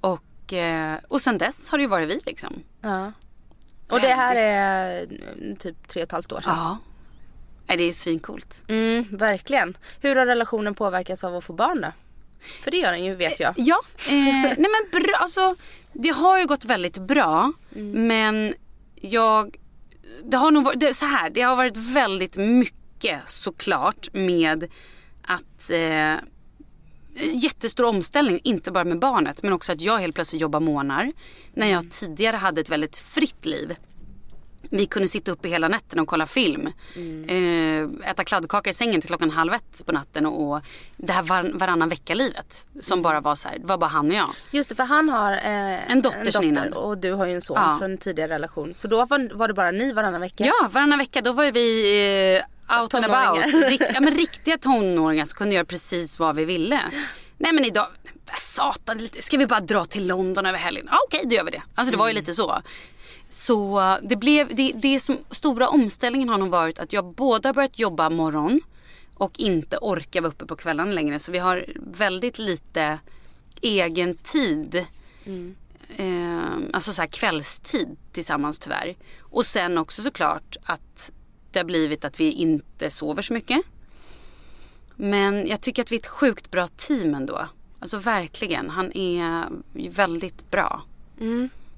[0.02, 2.64] Och, eh, och sen dess har det ju varit vi liksom.
[2.82, 3.12] Ja.
[3.92, 5.04] Och det här är
[5.38, 6.54] mm, typ tre och ett halvt år sedan.
[6.58, 6.78] Ja.
[7.68, 8.64] Det är svincoolt.
[8.68, 9.78] Mm, verkligen.
[10.02, 11.92] Hur har relationen påverkats av att få barn då?
[12.64, 13.54] För det gör den ju vet jag.
[13.58, 14.14] Ja, eh,
[14.58, 15.56] nej men bra, alltså
[15.94, 17.54] det har ju gått väldigt bra.
[17.94, 18.54] Men
[18.96, 19.58] jag,
[20.24, 24.68] det har nog varit, det, så här, det har varit väldigt mycket såklart med
[25.22, 26.16] att eh,
[27.34, 31.14] jättestor omställning, inte bara med barnet men också att jag helt plötsligt jobbar månader.
[31.54, 33.76] När jag tidigare hade ett väldigt fritt liv.
[34.70, 36.68] Vi kunde sitta uppe hela nätterna och kolla film.
[37.28, 40.26] Eh, äta kladdkaka i sängen till klockan halv ett på natten.
[40.26, 40.62] Och,
[40.98, 42.66] det här var, varannan vecka-livet.
[42.80, 44.30] Som bara var så här, det var bara han och jag.
[44.52, 46.74] Just det, för han har eh, En dotter sen innan.
[46.74, 47.76] och du har ju en son Ja.
[47.80, 48.74] från en tidigare relation.
[48.74, 50.46] Så då var, var det bara ni varannan vecka?
[50.46, 52.38] Ja, varannan vecka då var ju vi
[52.70, 53.46] eh, out and about.
[53.70, 56.82] Rikt, ja, men riktiga tonåringar som kunde göra precis vad vi ville.
[57.38, 57.88] Nej men idag,
[58.38, 60.86] satan, ska vi bara dra till London över helgen?
[60.90, 61.62] Ja, Okej, då gör vi det.
[61.76, 62.62] Alltså det var ju lite så.
[63.30, 67.54] Så det blev, det, det som stora omställningen har nog varit att jag både har
[67.54, 68.62] börjat jobba morgon
[69.16, 71.20] och inte orkar vara uppe på kvällen längre.
[71.20, 73.00] Så vi har väldigt lite
[73.62, 74.86] egen tid.
[75.98, 78.96] eh, alltså så här kvällstid tillsammans tyvärr.
[79.20, 81.12] Och sen också såklart att
[81.52, 83.62] det har blivit att vi inte sover så mycket.
[84.96, 87.48] Men jag tycker att vi är ett sjukt bra team ändå.
[87.80, 88.70] Alltså verkligen.
[88.70, 89.46] Han är
[89.90, 90.84] väldigt bra.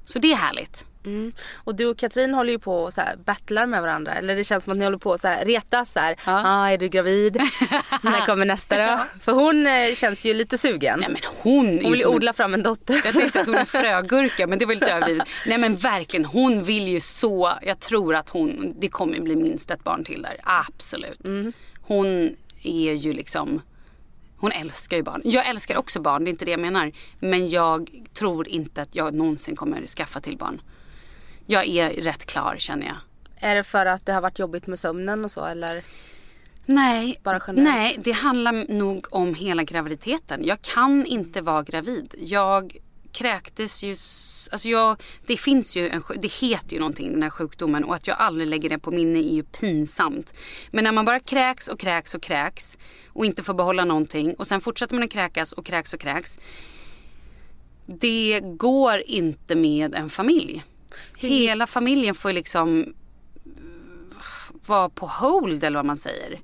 [0.06, 0.86] Så det är härligt.
[1.10, 1.32] Mm.
[1.56, 4.14] Och du och Katrin håller ju på och så här battlar med varandra.
[4.14, 6.16] Eller det känns som att ni håller på och så här retas så här.
[6.26, 6.42] Ja.
[6.46, 7.42] Ah, är du gravid?
[8.02, 9.00] När kommer nästa då?
[9.20, 11.00] För hon eh, känns ju lite sugen.
[11.00, 13.02] Nej men hon hon vill ju som odla fram en dotter.
[13.06, 15.28] Jag tänkte att hon är frögurka men det var lite överdrivet.
[15.46, 17.54] Nej men verkligen, hon vill ju så.
[17.62, 20.38] Jag tror att hon, det kommer bli minst ett barn till där.
[20.44, 21.20] Absolut.
[21.82, 23.62] Hon är ju liksom,
[24.38, 25.22] hon älskar ju barn.
[25.24, 26.92] Jag älskar också barn, det är inte det jag menar.
[27.20, 30.62] Men jag tror inte att jag någonsin kommer skaffa till barn.
[31.52, 32.96] Jag är rätt klar känner jag.
[33.40, 35.84] Är det för att det har varit jobbigt med sömnen och så eller?
[36.66, 37.76] Nej, Bara generellt?
[37.76, 40.46] nej, det handlar nog om hela graviditeten.
[40.46, 42.16] Jag kan inte vara gravid.
[42.18, 42.78] Jag
[43.12, 43.92] kräktes ju...
[44.52, 48.08] Alltså jag, det finns ju en, det heter ju någonting den här sjukdomen och att
[48.08, 50.34] jag aldrig lägger det på minne är ju pinsamt.
[50.72, 54.48] Men när man bara kräks och kräks och kräks och inte får behålla någonting och
[54.48, 56.38] sen fortsätter man att kräkas och kräks och kräks.
[57.86, 60.64] Det går inte med en familj.
[61.18, 62.94] Hela familjen får liksom
[64.66, 66.40] vara på hold eller vad man säger.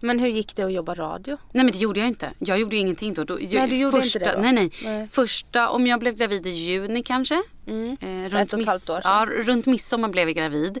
[0.00, 1.36] Men hur gick det att jobba radio?
[1.52, 2.32] Nej men det gjorde jag inte.
[2.38, 3.24] Jag gjorde ingenting då.
[3.24, 4.42] då Nej, du gjorde första, inte det då?
[4.42, 5.08] Nej, nej Nej.
[5.08, 7.34] Första, om jag blev gravid i juni kanske.
[7.34, 9.02] Eh, runt Ett och ett halvt år sedan.
[9.04, 10.78] Ja, runt midsommar blev jag gravid.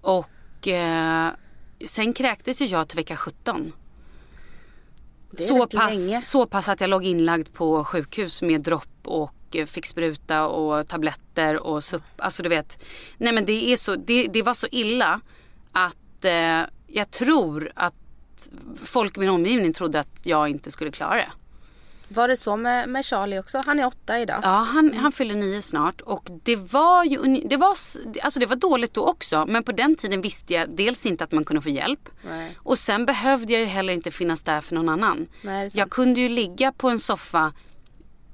[0.00, 1.30] Och eh,
[1.84, 3.72] sen kräktes ju jag till vecka 17.
[5.30, 6.22] Det är Så pass, länge.
[6.24, 9.34] så pass att jag låg inlagd på sjukhus med dropp och
[9.66, 12.02] fick spruta och tabletter och supp.
[12.16, 12.84] Alltså du vet.
[13.18, 15.20] Nej men det, är så, det, det var så illa
[15.72, 17.94] att eh, jag tror att
[18.84, 21.32] folk i min omgivning trodde att jag inte skulle klara det.
[22.14, 23.62] Var det så med, med Charlie också?
[23.66, 24.40] Han är åtta idag.
[24.42, 27.68] Ja, han, han fyller nio snart och det var ju det var,
[28.22, 29.46] alltså det var dåligt då också.
[29.48, 32.08] Men på den tiden visste jag dels inte att man kunde få hjälp.
[32.22, 32.56] Nej.
[32.58, 35.26] Och sen behövde jag ju heller inte finnas där för någon annan.
[35.42, 37.52] Nej, jag kunde ju ligga på en soffa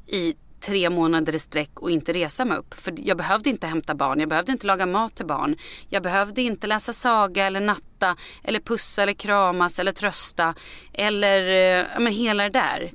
[0.06, 2.74] i tre månader i sträck och inte resa mig upp.
[2.74, 5.56] För jag behövde inte hämta barn, jag behövde inte laga mat till barn.
[5.88, 10.54] Jag behövde inte läsa saga eller natta eller pussa eller kramas eller trösta.
[10.92, 12.92] Eller eh, ja, men hela det där.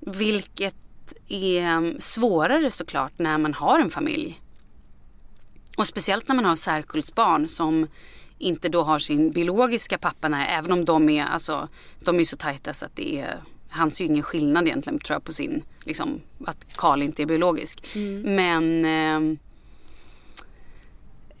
[0.00, 0.74] Vilket
[1.28, 4.40] är svårare såklart när man har en familj.
[5.76, 7.86] Och speciellt när man har särkullsbarn som
[8.38, 10.46] inte då har sin biologiska pappa nära.
[10.46, 14.04] Även om de är, alltså, de är så tajta så att det är, han ser
[14.04, 17.96] ju ingen skillnad egentligen tror jag på sin, liksom att Karl inte är biologisk.
[18.24, 19.38] Men ehm,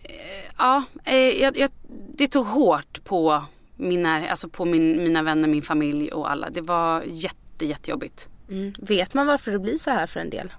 [0.02, 0.12] eh,
[0.58, 1.70] ja, eh, jag, jag,
[2.14, 3.44] det tog hårt på,
[3.76, 6.50] mina, alltså på min, mina vänner, min familj och alla.
[6.50, 8.28] Det var jätte, jättejobbigt.
[8.50, 8.72] Mm.
[8.78, 10.52] Vet man varför det blir så här för en del?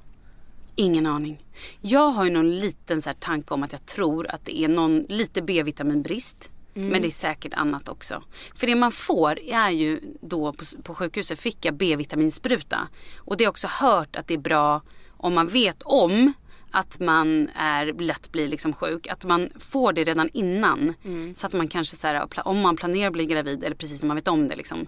[0.76, 1.46] Ingen aning.
[1.82, 5.00] Jag har ju någon liten så tanke om att jag tror att det är någon
[5.00, 6.52] lite B-vitaminbrist.
[6.74, 8.24] Men det är säkert annat också.
[8.56, 12.88] För det man får är ju då på, på sjukhuset fick jag B-vitaminspruta.
[13.18, 14.82] Och det är också hört att det är bra
[15.18, 16.34] om man vet om
[16.72, 19.08] att man är, lätt blir liksom sjuk.
[19.08, 20.94] Att man får det redan innan.
[21.36, 24.08] Så att man kanske så här, om man planerar att bli gravid eller precis när
[24.08, 24.88] man vet om det liksom.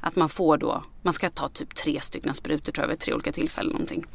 [0.00, 3.14] Att man får då, man ska ta typ tre stycken sprutor tror jag vid tre
[3.14, 4.06] olika tillfällen någonting.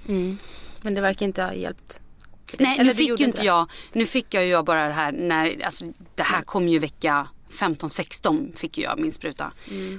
[0.81, 2.01] Men det verkar inte ha hjälpt.
[2.59, 3.45] Nej, Eller nu fick ju inte det.
[3.45, 3.71] jag.
[3.93, 8.55] Nu fick jag ju bara det här när, alltså det här kom ju vecka 15-16
[8.55, 9.51] fick ju jag min spruta.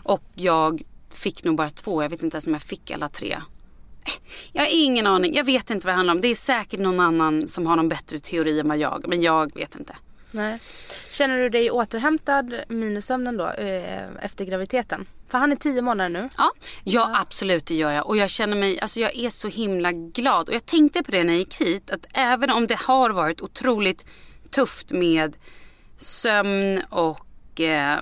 [0.03, 3.43] Och jag fick nog bara två, jag vet inte ens om jag fick alla tre.
[4.53, 6.21] Jag har ingen aning, jag vet inte vad det handlar om.
[6.21, 9.55] Det är säkert någon annan som har någon bättre teori än vad jag, men jag
[9.57, 9.97] vet inte.
[10.37, 10.59] Nej.
[11.11, 15.07] Känner du dig återhämtad minus sömnen då eh, efter graviditeten?
[15.29, 16.29] För han är tio månader nu.
[16.37, 16.53] Ja,
[16.85, 18.07] ja, absolut det gör jag.
[18.07, 20.49] Och jag känner mig, alltså jag är så himla glad.
[20.49, 23.41] Och jag tänkte på det när jag gick hit, att även om det har varit
[23.41, 24.05] otroligt
[24.51, 25.37] tufft med
[25.97, 28.01] sömn och eh,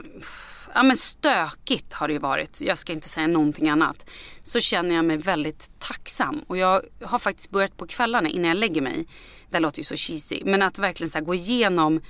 [0.74, 2.60] ja, men stökigt har det ju varit.
[2.60, 4.10] Jag ska inte säga någonting annat.
[4.40, 6.44] Så känner jag mig väldigt tacksam.
[6.46, 9.06] Och jag har faktiskt börjat på kvällarna innan jag lägger mig.
[9.54, 10.42] Det låter ju så cheesy.
[10.44, 12.00] Men att verkligen så gå igenom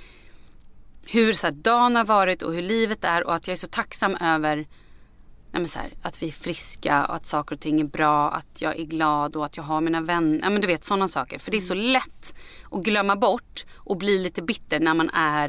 [1.07, 3.23] hur så här, dagen har varit och hur livet är.
[3.23, 7.05] Och att jag är så tacksam över nej men så här, att vi är friska
[7.05, 9.81] och att saker och ting är bra, att jag är glad och att jag har
[9.81, 10.39] mina vänner.
[10.43, 11.39] Ja, men du vet sådana saker.
[11.39, 12.35] För det är så lätt
[12.71, 15.47] att glömma bort och bli lite bitter när man är,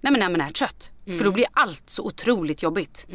[0.00, 0.90] nej men när man är trött.
[1.18, 3.06] För då blir allt så otroligt jobbigt.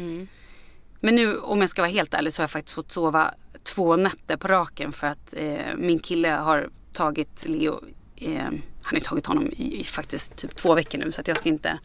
[1.00, 3.96] Men nu om jag ska vara helt ärlig så har jag faktiskt fått sova två
[3.96, 7.80] nätter på raken för att eh, min kille har tagit Leo
[8.26, 8.44] eh,
[8.82, 11.48] han har tagit honom i, i faktiskt typ två veckor nu så att jag ska
[11.48, 11.78] inte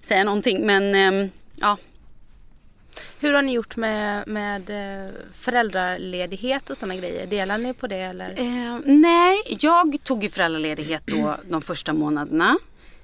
[0.00, 0.66] säga någonting.
[0.66, 1.76] Men ehm, ja,
[3.20, 7.26] Hur har ni gjort med, med eh, föräldraledighet och sådana grejer?
[7.26, 8.30] Delar ni på det eller?
[8.30, 12.58] Eh, nej, jag tog ju föräldraledighet då de första månaderna.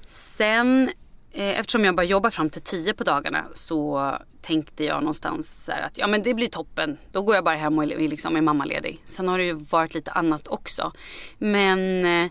[0.07, 0.91] Sen,
[1.33, 5.73] eh, eftersom jag bara jobbar fram till tio på dagarna så tänkte jag någonstans så
[5.73, 6.99] här att ja men det blir toppen.
[7.13, 9.03] Då går jag bara hem och liksom, är mammaledig.
[9.05, 10.93] Sen har det ju varit lite annat också.
[11.39, 12.31] Men eh,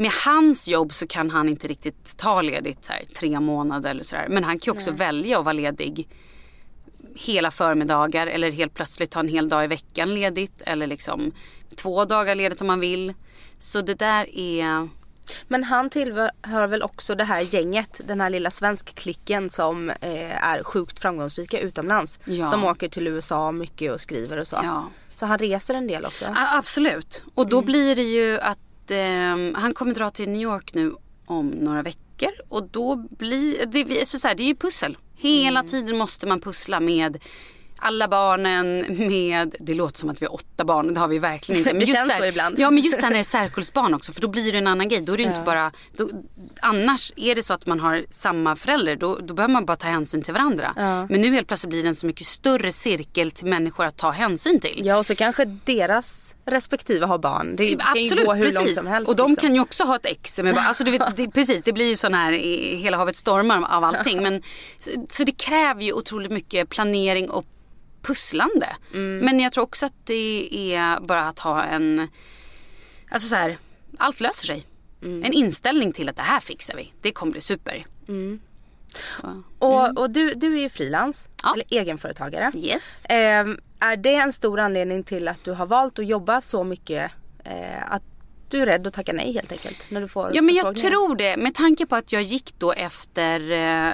[0.00, 4.04] med hans jobb så kan han inte riktigt ta ledigt så här, tre månader eller
[4.04, 4.26] sådär.
[4.28, 6.08] Men han kan ju också välja att vara ledig
[7.14, 11.32] hela förmiddagar eller helt plötsligt ta en hel dag i veckan ledigt eller liksom
[11.74, 13.14] två dagar ledigt om man vill.
[13.58, 14.88] Så det där är
[15.48, 20.62] Men han tillhör väl också det här gänget, den här lilla svenskklicken som eh, är
[20.62, 22.20] sjukt framgångsrika utomlands.
[22.24, 22.46] Ja.
[22.46, 24.56] Som åker till USA mycket och skriver och så.
[24.62, 24.90] Ja.
[25.14, 26.24] Så han reser en del också.
[26.24, 27.24] Ja, absolut.
[27.34, 28.58] Och då blir det ju att
[28.90, 30.94] eh, han kommer dra till New York nu
[31.26, 32.30] om några veckor.
[32.48, 34.96] Och då blir det, så så här, det är ju pussel.
[35.16, 37.18] Hela tiden måste man pussla med
[37.80, 41.58] alla barnen med, det låter som att vi har åtta barn, det har vi verkligen
[41.58, 41.72] inte.
[41.72, 42.58] Det just känns där, så ibland.
[42.58, 44.66] Ja men just det här när det är särkullsbarn också för då blir det en
[44.66, 45.00] annan grej.
[45.00, 45.44] Då är det ju inte Ja.
[45.44, 46.08] bara, då,
[46.60, 49.88] annars är det så att man har samma förälder då, då behöver man bara ta
[49.88, 50.72] hänsyn till varandra.
[50.76, 51.06] Ja.
[51.10, 54.10] Men nu helt plötsligt blir det en så mycket större cirkel till människor att ta
[54.10, 54.80] hänsyn till.
[54.84, 57.56] Ja och så kanske deras respektive har barn.
[57.56, 58.60] Det kan ju gå hur precis.
[58.60, 59.10] långt som helst.
[59.10, 59.48] och de liksom.
[59.48, 60.38] kan ju också ha ett ex.
[60.38, 63.16] Men bara, alltså, du vet, det, precis, det blir ju sån här i hela havet
[63.16, 64.22] stormar av allting.
[64.22, 64.42] Men,
[64.78, 67.44] så, så det kräver ju otroligt mycket planering och
[68.02, 68.66] pusslande.
[68.94, 69.18] Mm.
[69.24, 72.08] Men jag tror också att det är bara att ha en,
[73.10, 73.58] alltså så här,
[73.98, 74.66] allt löser sig.
[75.02, 75.24] Mm.
[75.24, 76.92] En inställning till att det här fixar vi.
[77.00, 77.86] Det kommer bli super.
[78.94, 79.42] Så.
[79.58, 81.36] Och, och du, du är ju frilans, Mm.
[81.42, 81.54] Ja.
[81.54, 82.52] eller egenföretagare.
[82.54, 83.04] Yes.
[83.04, 83.46] Eh,
[83.80, 87.10] är det en stor anledning till att du har valt att jobba så mycket?
[87.44, 88.02] Eh, att
[88.50, 89.86] du är rädd att tacka nej helt enkelt?
[89.90, 91.36] När du får Ja men jag tror det.
[91.36, 93.92] Med tanke på att jag gick då efter, eh,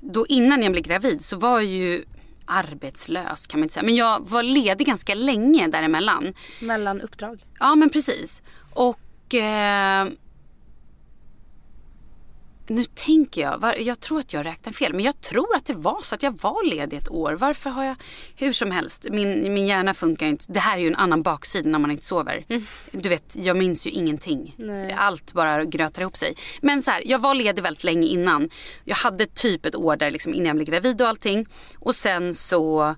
[0.00, 2.04] då innan jag blev gravid så var ju
[2.52, 3.84] arbetslös kan man inte säga.
[3.84, 6.34] Men jag var ledig ganska länge däremellan.
[6.60, 7.44] Mellan uppdrag?
[7.58, 8.42] Ja men precis.
[8.74, 10.08] Och eh,
[12.66, 14.94] nu tänker jag, jag tror att jag räknar fel.
[14.94, 17.32] Men jag tror att det var så att jag var ledig ett år.
[17.32, 17.96] Varför har jag,
[18.36, 20.44] hur som helst, min, min hjärna funkar inte.
[20.48, 22.44] Det här är ju en annan baksida när man inte sover.
[22.90, 24.54] Du vet, jag minns ju ingenting.
[24.56, 24.92] Nej.
[24.92, 26.36] Allt bara grötar ihop sig.
[26.60, 28.50] Men så här, jag var ledig väldigt länge innan.
[28.84, 31.46] Jag hade typ ett år där liksom innan jag blev gravid och allting.
[31.78, 32.94] Och sen så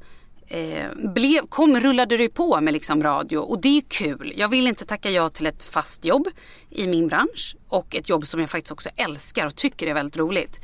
[0.47, 4.33] eh, blev, kom, rullade det på med liksom radio och det är kul.
[4.37, 6.29] Jag vill inte tacka ja till ett fast jobb
[6.71, 10.17] i min bransch och ett jobb som jag faktiskt också älskar och tycker är väldigt
[10.17, 10.61] roligt.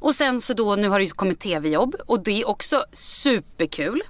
[0.00, 4.02] Och sen så då, nu har det ju kommit tv-jobb och det är också superkul.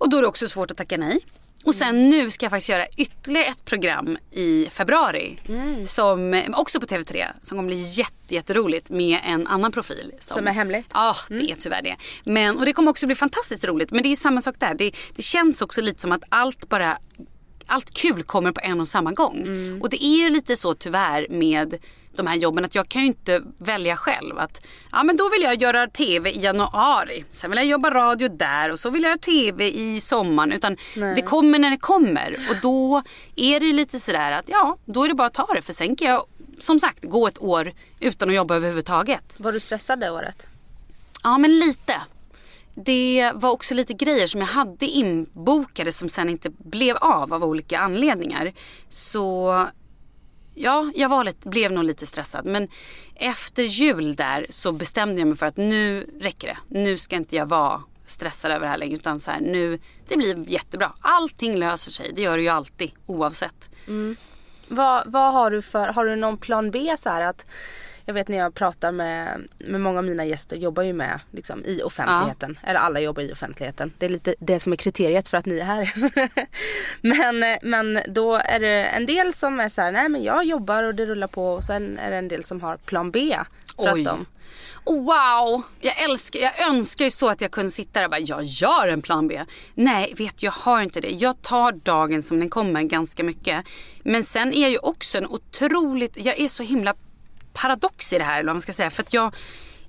[0.00, 1.20] Och då är det också svårt att tacka nej.
[1.64, 5.38] Och sen nu ska jag faktiskt göra ytterligare ett program i februari.
[5.86, 7.26] Som, också på TV3.
[7.42, 10.12] Som kommer bli jätte, jätteroligt med en annan profil.
[10.20, 10.84] Som är hemlig?
[10.92, 11.96] Ja, det är tyvärr det.
[12.24, 13.90] Men, och det kommer också bli fantastiskt roligt.
[13.90, 14.74] Men det är ju samma sak där.
[14.74, 16.98] Det, det känns också lite som att allt bara
[17.70, 19.46] allt kul kommer på en och samma gång.
[19.82, 21.78] Och det är ju lite så tyvärr med
[22.16, 25.42] de här jobben att jag kan ju inte välja själv att ja men då vill
[25.42, 27.24] jag göra tv i januari.
[27.30, 30.52] Sen vill jag jobba radio där och så vill jag göra tv i sommaren.
[30.52, 32.36] Utan det kommer när det kommer.
[32.50, 33.02] Och då
[33.36, 35.62] är det lite sådär att ja, då är det bara att ta det.
[35.62, 36.24] För sen kan jag
[36.58, 39.36] som sagt gå ett år utan att jobba överhuvudtaget.
[39.38, 40.48] Var du stressad det året?
[41.22, 41.94] Ja, men lite.
[42.84, 47.44] Det var också lite grejer som jag hade inbokade som sen inte blev av av
[47.44, 48.52] olika anledningar.
[48.88, 49.54] Så
[50.54, 52.44] ja, jag var lite, blev nog lite stressad.
[52.44, 52.68] Men
[53.14, 56.80] efter jul där så bestämde jag mig för att nu räcker det.
[56.80, 58.94] Nu ska inte jag vara stressad över det här längre.
[58.94, 60.92] Utan så här, nu, det blir jättebra.
[61.00, 62.12] Allting löser sig.
[62.14, 63.70] Det gör det ju alltid oavsett.
[63.88, 64.16] Mm.
[64.68, 67.46] Vad, vad har du för, har du någon plan B så här att
[68.10, 71.64] jag vet när jag pratar med, med många av mina gäster jobbar ju med liksom,
[71.64, 72.58] i offentligheten.
[72.62, 73.92] Eller alla jobbar i offentligheten.
[73.98, 75.92] Det är lite det som är kriteriet för att ni är här.
[77.00, 80.44] men, eh, men då är det en del som är så här, nej men jag
[80.44, 81.52] jobbar och det rullar på.
[81.52, 83.36] Och sen är det en del som har plan B.
[83.76, 84.00] För Oj.
[84.00, 84.26] att de,
[84.84, 88.20] Oh, wow, jag älskar, jag önskar ju så att jag kunde sitta där och bara,
[88.20, 89.44] jag gör en plan B.
[89.74, 91.10] Nej, vet jag har inte det.
[91.10, 93.64] Jag tar dagen som den kommer ganska mycket.
[94.02, 96.94] Men sen är jag ju också en otroligt, jag är så himla
[97.52, 98.90] paradox i det här, eller vad man ska säga.
[98.90, 99.34] För att jag,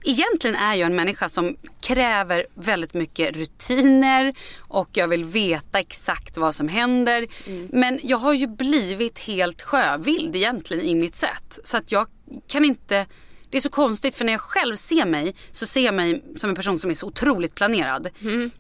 [0.04, 6.38] egentligen är jag en människa som kräver väldigt mycket rutiner och jag vill veta exakt
[6.38, 7.28] vad som händer.
[7.76, 11.60] Men jag har ju blivit helt sjövild egentligen i mitt sätt.
[11.64, 12.08] Så att jag
[12.48, 13.06] kan inte
[13.52, 16.50] det är så konstigt för när jag själv ser mig så ser jag mig som
[16.50, 18.10] en person som är så otroligt planerad.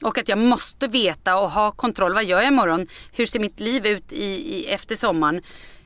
[0.01, 2.13] Och att jag måste veta och ha kontroll.
[2.13, 2.87] Vad gör jag imorgon?
[3.11, 5.41] Hur ser mitt liv ut i, i, efter sommaren?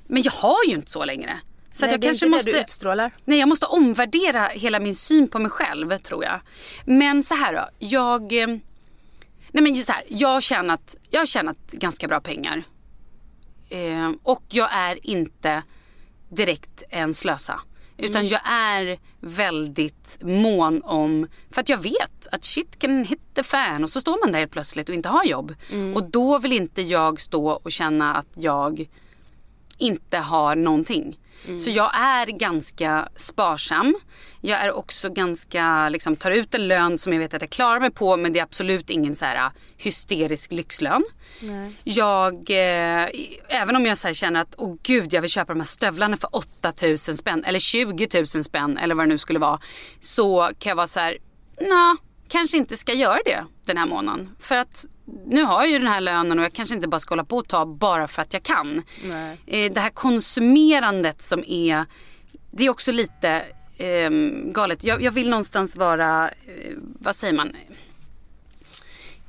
[0.07, 1.39] Men jag har ju inte så längre.
[1.75, 2.49] Så Nej, jag det är kanske inte måste...
[2.49, 3.11] det du utstrålar.
[3.25, 6.39] Nej, jag måste omvärdera hela min syn på mig själv tror jag.
[6.85, 7.87] Men så här då.
[7.87, 8.41] Jag...
[8.41, 8.47] eh,
[9.51, 12.63] Nej men så här, jag har tjänat, jag har tjänat ganska bra pengar.
[13.69, 15.63] Eh, och jag är inte
[16.29, 17.61] direkt en slösa.
[17.97, 23.43] Utan jag är väldigt mån om, för att jag vet att shit can hit the
[23.43, 25.55] fan och så står man där helt plötsligt och inte har jobb.
[25.95, 28.87] Och då vill inte jag stå och känna att jag
[29.77, 31.17] inte har någonting.
[31.57, 33.95] Så jag är ganska sparsam.
[34.41, 37.79] Jag är också ganska, liksom, tar ut en lön som jag vet att jag klarar
[37.79, 41.03] mig på men det är absolut ingen så här äh, hysterisk lyxlön.
[41.83, 43.07] Jag, eh,
[43.47, 46.17] även om jag så här känner att åh gud jag vill köpa de här stövlarna
[46.17, 49.59] för 8000 spänn eller 20 000 spänn eller vad det nu skulle vara.
[49.99, 51.17] Så kan jag vara så här,
[51.59, 51.95] nej
[52.27, 54.29] kanske inte ska göra det den här månaden.
[54.39, 54.85] För att
[55.25, 57.37] nu har jag ju den här lönen och jag kanske inte bara ska hålla på
[57.37, 58.83] och ta bara för att jag kan.
[59.03, 59.37] Nej.
[59.45, 61.85] Eh, det här konsumerandet som är,
[62.51, 63.45] det är också lite
[63.77, 64.09] eh,
[64.51, 64.83] galet.
[64.83, 67.51] Jag, jag vill någonstans vara, eh, vad säger man?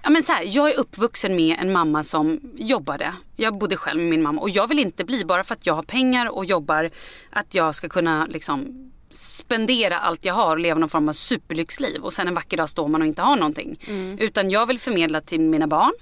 [0.03, 3.15] Ja, men så här, jag är uppvuxen med en mamma som jobbade.
[3.37, 5.75] Jag bodde själv med min mamma och jag vill inte bli bara för att jag
[5.75, 6.91] har pengar och jobbar
[7.31, 12.03] att jag ska kunna liksom spendera allt jag har och leva någon form av superlyxliv
[12.03, 13.79] och sen en vacker dag står man och inte har någonting.
[14.21, 15.93] Utan jag vill förmedla till mina barn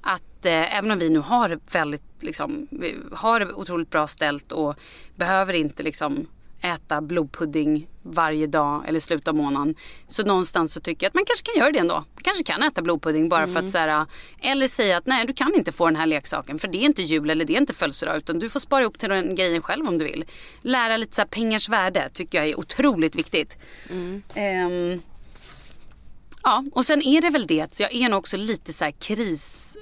[0.00, 4.52] att eh, även om vi nu har väldigt liksom, vi har det otroligt bra ställt
[4.52, 4.74] och
[5.16, 6.26] behöver inte liksom
[6.62, 9.74] äta blodpudding varje dag eller i slutet av månaden.
[10.06, 11.94] Så någonstans så tycker jag att man kanske kan göra det ändå.
[11.94, 14.06] Man kanske kan äta blodpudding bara för att så här,
[14.40, 17.02] Eller säga att nej du kan inte få den här leksaken för det är inte
[17.02, 19.86] jul eller det är inte födelsedag utan du får spara ihop till den grejen själv
[19.88, 20.24] om du vill.
[20.62, 23.58] Lära lite så här, pengars värde tycker jag är otroligt viktigt.
[24.34, 25.02] Ehm,
[26.42, 28.92] ja och sen är det väl det att jag är nog också lite så här
[28.92, 29.76] kris.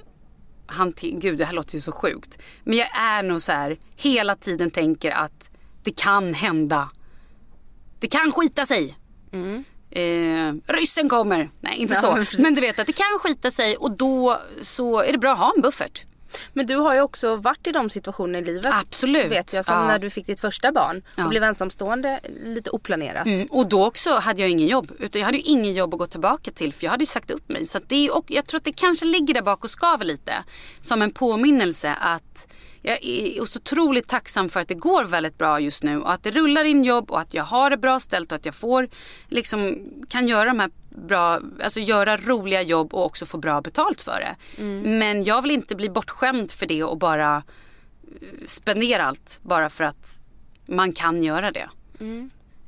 [1.01, 2.37] Gud det här låter ju så sjukt.
[2.63, 5.50] Men jag är nog så här hela tiden tänker att
[5.83, 6.89] det kan hända.
[7.99, 8.97] Det kan skita sig.
[9.91, 11.49] Eh, ryssen kommer.
[11.59, 12.07] Nej inte Ja, så.
[12.15, 12.39] men precis.
[12.39, 15.39] Men du vet att det kan skita sig och då så är det bra att
[15.39, 16.05] ha en buffert.
[16.53, 18.73] Men du har ju också varit i de situationer i livet.
[18.81, 19.31] Absolut.
[19.31, 19.87] Vet jag, som Ja.
[19.87, 21.23] när du fick ditt första barn Ja.
[21.23, 23.25] och blev ensamstående lite oplanerat.
[23.25, 24.91] Mm, och då också hade jag ingen jobb.
[24.99, 27.31] Utan jag hade ju ingen jobb att gå tillbaka till för jag hade ju sagt
[27.31, 27.65] upp mig.
[27.65, 30.33] Så det är, och jag tror att det kanske ligger där bak och skaver lite.
[30.81, 32.47] Som en påminnelse att
[32.81, 36.01] jag är så otroligt tacksam för att det går väldigt bra just nu.
[36.01, 38.45] Och att det rullar in jobb och att jag har det bra ställt och att
[38.45, 38.89] jag får
[39.27, 39.77] liksom
[40.09, 40.71] kan göra de här
[41.07, 44.63] bra, alltså göra roliga jobb och också få bra betalt för det.
[44.89, 49.83] Men jag vill inte bli bortskämd för det och bara eh, spendera allt bara för
[49.83, 50.19] att
[50.67, 51.69] man kan göra det.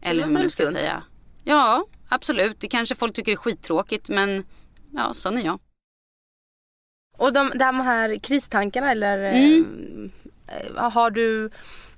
[0.01, 0.77] Eller hur man nu ska sunt.
[0.77, 1.03] säga.
[1.43, 2.59] Ja, absolut.
[2.59, 4.45] Det kanske folk tycker är skittråkigt men
[4.91, 5.59] ja, sån är jag.
[7.23, 10.11] Och de, de här kristankarna eller Mm.
[10.47, 11.49] eh, har du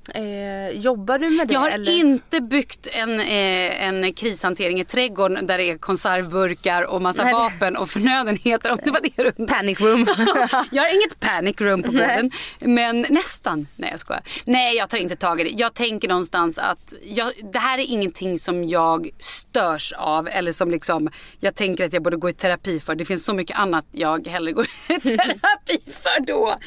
[0.09, 1.53] eh, Jobbar du med det?
[1.53, 1.91] Jag har eller?
[1.91, 7.33] inte byggt en, eh, en krishantering i trädgården där det är konservburkar och massa Nej,
[7.33, 9.45] vapen och förnödenheter om det var det du.
[9.47, 9.99] Panic room.
[10.71, 12.31] jag har inget panic room på gården.
[12.59, 13.67] Men nästan.
[13.75, 14.23] Nej jag skojar.
[14.45, 15.49] Nej jag tar inte tag i det.
[15.49, 20.27] Jag tänker någonstans att jag, det här är ingenting som jag störs av.
[20.27, 22.95] Eller som liksom jag tänker att jag borde gå i terapi för.
[22.95, 26.59] Det finns så mycket annat jag hellre går i terapi för då.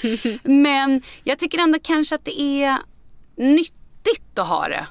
[0.43, 2.79] Men jag tycker ändå kanske att det är
[3.39, 4.87] nyttigt att ha det.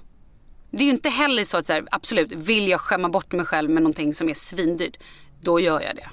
[0.71, 3.45] Det är ju inte heller så att så här, absolut, vill jag skämma bort mig
[3.45, 4.97] själv med någonting som är svindyrt,
[5.41, 6.10] då gör jag det.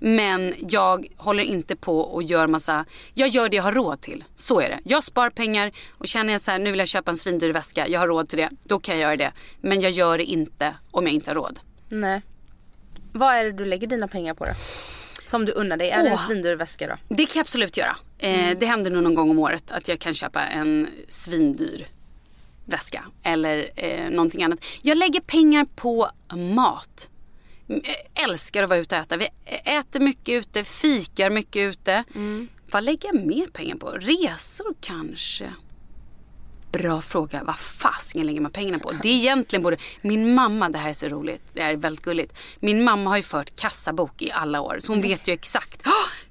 [0.00, 4.24] Men jag håller inte på och gör massa, jag gör det jag har råd till.
[4.36, 4.80] Så är det.
[4.84, 7.88] Jag spar pengar och känner jag så här, nu vill jag köpa en svindyr väska,
[7.88, 9.32] jag har råd till det, då kan jag göra det.
[9.60, 11.60] Men jag gör det inte om jag inte har råd.
[11.88, 12.22] Nej.
[13.12, 14.52] Vad är det du lägger dina pengar på då?
[15.24, 15.90] Som du unnar dig?
[15.90, 17.14] Är det en svindyr väska då?
[17.14, 17.96] Det kan jag absolut göra.
[18.22, 21.86] Eh, det händer nog någon gång om året att jag kan köpa en svindyr
[22.64, 24.64] väska eller eh, någonting annat.
[24.82, 26.10] Jag lägger pengar på
[26.54, 27.10] mat.
[27.68, 29.16] Mm, eh, Älskar att vara ute och äta.
[29.16, 29.28] Vi
[29.64, 32.04] äter mycket ute, fikar mycket ute.
[32.72, 33.90] Vad lägger jag mer pengar på?
[33.90, 35.52] Resor kanske?
[36.72, 37.44] Bra fråga.
[37.44, 38.92] Vad fasiken lägger man pengarna på?
[39.02, 39.76] Det är egentligen både...
[40.02, 41.42] Min mamma, det här är så roligt.
[41.52, 42.34] Det här är väldigt gulligt.
[42.60, 44.78] Min mamma har ju fört kassabok i alla år.
[44.80, 45.82] Så hon vet ju exakt.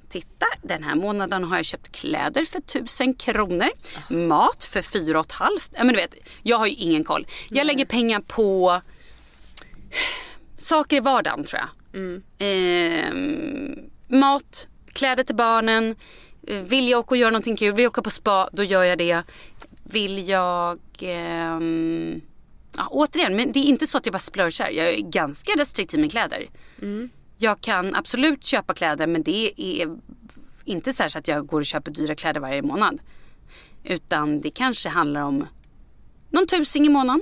[0.09, 3.69] "Åh, Titta, den här månaden har jag köpt kläder för tusen kronor.
[4.09, 5.69] Mat för fyra och ett halvt.
[5.77, 7.27] Ja, men du vet, jag har ju ingen koll.
[7.49, 8.81] Jag lägger pengar på
[10.57, 11.69] saker i vardagen tror jag.
[12.39, 13.75] Ehm,
[14.07, 15.95] mat, kläder till barnen.
[16.47, 18.83] Eh, Vill jag åka och göra någonting kul, vill jag åka på spa, då gör
[18.83, 19.23] jag det.
[19.83, 20.79] Vill jag...
[21.01, 22.21] ehm,
[22.77, 24.69] ja, återigen, men det är inte så att jag bara splurchar.
[24.69, 26.49] Jag är ganska restriktiv med kläder.
[27.41, 29.97] Jag kan absolut köpa kläder men det är
[30.65, 33.01] inte så, så att jag går och köper dyra kläder varje månad.
[33.83, 35.47] Utan det kanske handlar om
[36.29, 37.21] någon tusing i månaden.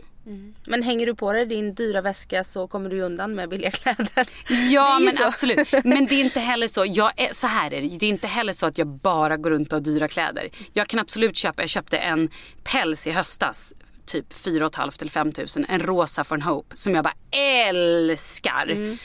[0.68, 4.28] Men hänger du på dig din dyra väska så kommer du undan med billiga kläder.
[4.72, 5.24] Ja men så.
[5.24, 5.72] absolut.
[5.84, 6.86] Men det är inte heller så.
[6.88, 7.98] Jag är, så här är det.
[7.98, 10.50] Det är inte heller så att jag bara går runt och har dyra kläder.
[10.74, 11.62] Jag kan absolut köpa.
[11.62, 12.30] Jag köpte en
[12.64, 13.74] päls i höstas.
[14.06, 15.66] Typ 4 500 eller 5 000.
[15.70, 16.78] En rosa från Hope.
[16.78, 18.68] Som jag bara älskar.
[18.72, 18.98] Mm.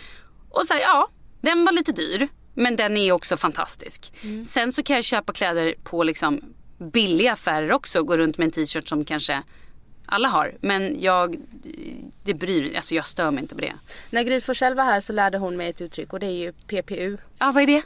[0.52, 1.08] Och så här, ja.
[1.40, 2.28] Den var lite dyr.
[2.54, 4.12] Men den är också fantastisk.
[4.22, 4.44] Mm.
[4.44, 8.00] Sen så kan jag köpa kläder på liksom billiga affärer också.
[8.00, 9.42] Och gå runt med en t-shirt som kanske
[10.06, 10.54] alla har.
[10.60, 11.36] Men jag,
[12.24, 13.72] det bryr, alltså jag stör mig inte på det.
[14.10, 16.52] När Gry Forssell var här så lärde hon mig ett uttryck och det är ju
[16.52, 17.16] PPU.
[17.38, 17.82] Ja, vad är det?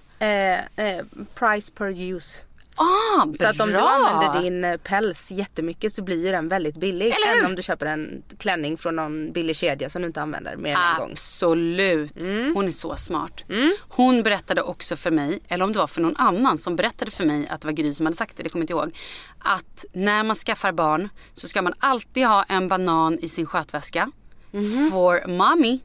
[0.76, 1.04] Eh, eh,
[1.34, 2.44] price per use.
[2.76, 7.14] Ah, Så att om du använder din päls jättemycket så blir ju den väldigt billig.
[7.38, 10.70] Än om du köper en klänning från någon billig kedja som du inte använder mer
[10.74, 11.10] än en gång.
[11.12, 12.20] Absolut.
[12.20, 12.54] Mm.
[12.54, 13.44] Hon är så smart.
[13.88, 17.24] Hon berättade också för mig, eller om det var för någon annan som berättade för
[17.24, 18.98] mig att det var Gry som hade sagt det, det kommer jag inte ihåg.
[19.38, 24.10] Att när man skaffar barn så ska man alltid ha en banan i sin skötväska.
[24.50, 24.90] Mhm.
[24.92, 25.78] For mommy.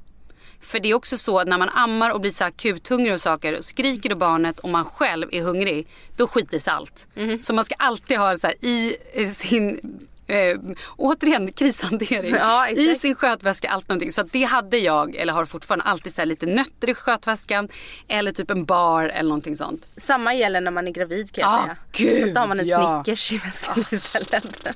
[0.61, 3.61] För det är också så att när man ammar och blir så akuthungrig och saker
[3.61, 5.87] skriker då barnet och man själv är hungrig,
[6.17, 7.07] då skiter sig allt.
[7.15, 7.41] Mhm.
[7.41, 8.97] Så man ska alltid ha så här i
[9.35, 9.79] sin
[10.27, 10.57] Eh,
[10.97, 12.35] återigen krishantering.
[12.39, 12.69] Ja.
[12.69, 14.11] I sin skötväska allt någonting.
[14.11, 17.69] Så det hade jag, eller har fortfarande, alltid så lite nötter i skötväskan.
[18.07, 19.87] Eller typ en bar eller någonting sånt.
[19.97, 21.75] Samma gäller när man är gravid kan jag Ah, säga.
[21.91, 23.03] gud, Fast då har man en ja.
[23.03, 24.67] Snickers i väskan istället.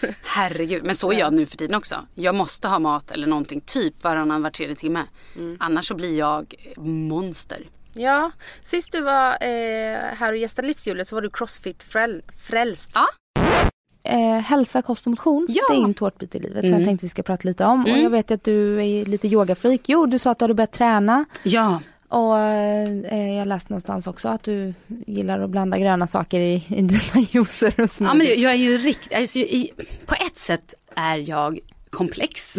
[0.24, 1.96] Herregud, men så är jag nu för tiden också.
[2.14, 5.02] Jag måste ha mat eller någonting typ varannan var tredje timme.
[5.36, 5.56] Mm.
[5.60, 7.66] Annars så blir jag monster.
[7.94, 8.30] Ja,
[8.62, 12.90] sist du var eh, här och gästade Livshjulet så var du crossfit-frälst.
[12.94, 13.06] Ja.
[14.04, 15.62] Eh, hälsa, kost och motion, Ja.
[15.70, 17.82] det är en tårtbit i livet som jag tänkte vi ska prata lite om.
[17.84, 19.80] Och jag vet att du är lite yogafreak.
[19.86, 21.24] Jo, du sa att du hade börjat träna.
[21.42, 21.80] Ja.
[22.08, 24.74] Och eh, jag läste någonstans också att du
[25.06, 28.14] gillar att blanda gröna saker i, i dina juicer och Ja smoothies.
[28.34, 29.38] men jag är ju riktigt, alltså,
[30.06, 31.58] på ett sätt är jag
[31.90, 32.56] komplex.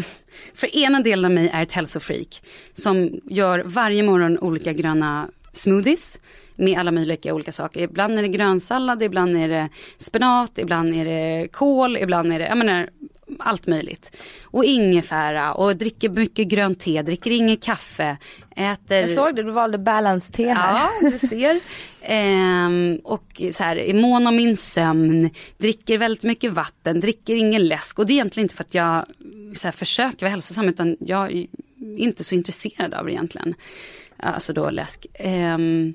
[0.54, 2.42] För ena delen av mig är ett hälsofreak
[2.74, 6.20] som gör varje morgon olika gröna smoothies
[6.56, 7.82] med alla möjliga olika saker.
[7.82, 9.70] Ibland är det grönsallad, ibland är det
[10.00, 12.90] spenat, ibland är det kål, ibland är det, jag menar
[13.40, 14.16] allt möjligt.
[14.44, 18.18] Och ingefära och dricker mycket grönt te, dricker inget kaffe,
[18.56, 20.90] äter Jag såg det, du valde balance te här.
[21.02, 21.60] Ja, du ser.
[22.02, 27.68] Ehm, och så här, är mån om min sömn, dricker väldigt mycket vatten, dricker ingen
[27.68, 28.00] läsk.
[28.00, 29.06] Och det är egentligen inte för att jag
[29.56, 31.48] så här, försöker vara hälsosam utan jag är
[31.98, 33.54] inte så intresserad av det egentligen.
[34.18, 35.06] Alltså då läsk.
[35.14, 35.94] Ehm,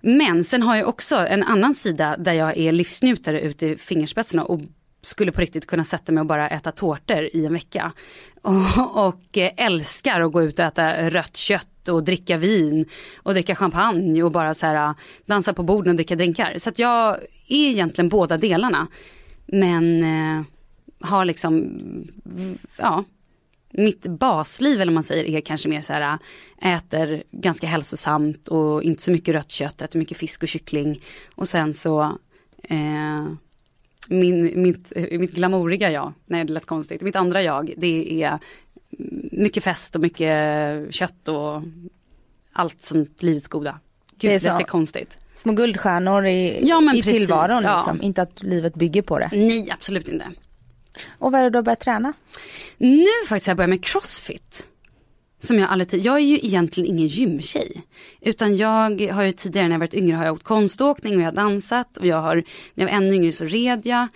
[0.00, 4.44] men sen har jag också en annan sida där jag är livsnjutare ute i fingerspetsarna
[4.44, 4.60] och
[5.00, 7.92] skulle på riktigt kunna sätta mig och bara äta tårtor i en vecka.
[8.42, 12.86] Och, och eh, älskar att gå ut och äta rött kött och dricka vin
[13.16, 14.94] och dricka champagne och bara så här eh,
[15.26, 16.58] dansa på borden och dricka drinkar.
[16.58, 17.14] Så att jag
[17.48, 18.86] är egentligen båda delarna.
[19.46, 20.42] Men eh,
[21.00, 21.78] har liksom,
[22.76, 23.04] ja,
[23.70, 26.18] mitt basliv eller vad man säger är kanske mer så här
[26.62, 31.02] eh, äter ganska hälsosamt och inte så mycket rött kött, äter mycket fisk och kyckling.
[31.34, 32.18] Och sen så
[32.62, 33.26] eh,
[34.08, 38.38] min, mitt, mitt glamouriga jag, nej det lät konstigt, mitt andra jag det är
[39.32, 41.62] mycket fest och mycket kött och
[42.52, 43.78] allt sånt livets goda.
[44.10, 44.48] Gud Det är det så.
[44.48, 45.18] är konstigt.
[45.34, 47.76] Små guldstjärnor i, Ja, i precis, tillvaron ja.
[47.76, 48.02] liksom.
[48.02, 49.28] Inte att livet bygger på det.
[49.32, 50.26] Nej absolut inte.
[51.18, 52.12] Och vad är det du har börjat träna?
[52.78, 54.64] Nu faktiskt har jag börjat med crossfit.
[55.40, 57.82] Som jag aldrig Jag är ju egentligen ingen gymtjej.
[58.20, 61.26] Utan jag har ju tidigare när jag varit yngre har jag åkt konståkning och jag
[61.26, 61.96] har dansat.
[61.96, 64.08] Och jag har, när jag var ännu yngre så red jag.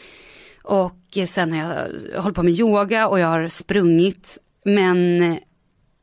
[0.62, 1.58] Och sen har
[2.12, 4.38] jag hållit på med yoga och jag har sprungit.
[4.64, 5.38] Men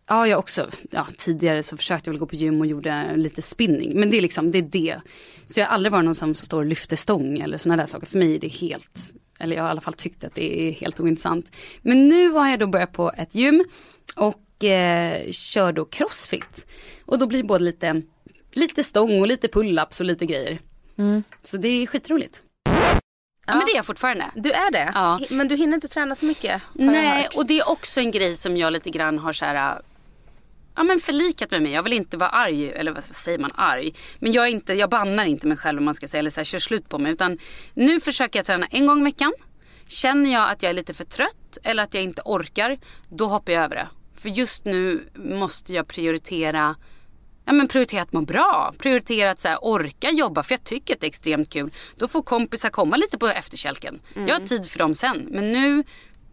[0.07, 3.41] ja, jag också, ja tidigare så försökte jag väl gå på gym och gjorde lite
[3.41, 3.99] spinning.
[3.99, 5.01] Men det är liksom, det är det.
[5.45, 8.07] Så jag har aldrig varit någon som står och lyfter stång eller sådana där saker.
[8.07, 10.71] För mig är det helt, eller jag har i alla fall tyckt att det är
[10.71, 11.51] helt ointressant.
[11.81, 13.63] Men nu har jag då börjat på ett gym
[14.15, 16.65] och eh, kör då crossfit.
[17.05, 18.01] Och då blir det både lite,
[18.51, 20.59] lite stång och lite pull-ups och lite grejer.
[21.43, 22.41] Så det är skitroligt.
[23.45, 24.25] Ja, men det är jag fortfarande.
[24.35, 24.91] Du är det?
[24.95, 25.19] Ja.
[25.29, 26.61] Men du hinner inte träna så mycket?
[26.73, 29.81] Nej, och det är också en grej som jag lite grann har så här,
[30.75, 31.71] ja men förlikat med mig.
[31.71, 33.93] Jag vill inte vara arg, eller vad säger man arg?
[34.19, 36.39] Men jag, är inte, jag bannar inte mig själv om man ska säga, eller så
[36.39, 37.11] här, kör slut på mig.
[37.11, 37.37] Utan
[37.73, 39.33] nu försöker jag träna en gång i veckan.
[39.87, 42.77] Känner jag att jag är lite för trött eller att jag inte orkar,
[43.09, 43.87] då hoppar jag över det.
[44.21, 46.75] För just nu måste jag prioritera
[47.45, 50.93] Ja men prioritera att må bra, prioritera att så här, orka jobba för jag tycker
[50.93, 51.71] att det är extremt kul.
[51.97, 54.01] Då får kompisar komma lite på efterkälken.
[54.13, 55.27] Jag har tid för dem sen.
[55.29, 55.83] Men nu,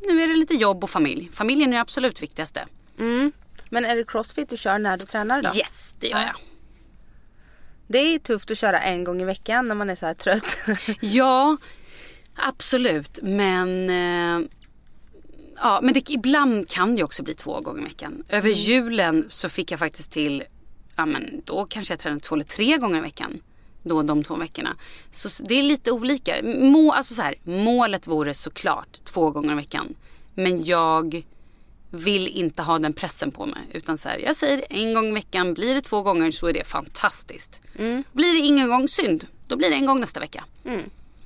[0.06, 1.30] nu är det lite jobb och familj.
[1.32, 2.66] Familjen är det absolut viktigaste.
[3.70, 5.48] Men är det crossfit du kör när du tränar då?
[5.56, 6.36] Yes, det gör jag.
[7.86, 10.58] Det är tufft att köra en gång i veckan när man är så här trött.
[11.00, 11.56] Ja,
[12.34, 13.18] absolut.
[13.22, 14.48] Men eh,
[15.60, 18.24] Ja, men det, ibland kan det också bli två gånger i veckan.
[18.28, 20.44] Över julen så fick jag faktiskt till,
[20.96, 23.40] ja men då kanske jag tränade två eller tre gånger i veckan.
[23.82, 24.76] Då de två veckorna.
[25.10, 26.34] Så det är lite olika.
[26.42, 29.94] Må, alltså så här, målet vore såklart två gånger i veckan.
[30.34, 31.22] Men jag
[31.90, 33.62] vill inte ha den pressen på mig.
[33.72, 35.54] Utan så här, jag säger en gång i veckan.
[35.54, 37.60] Blir det två gånger så är det fantastiskt.
[38.12, 39.26] Blir det ingen gång, synd.
[39.46, 40.44] Då blir det en gång nästa vecka.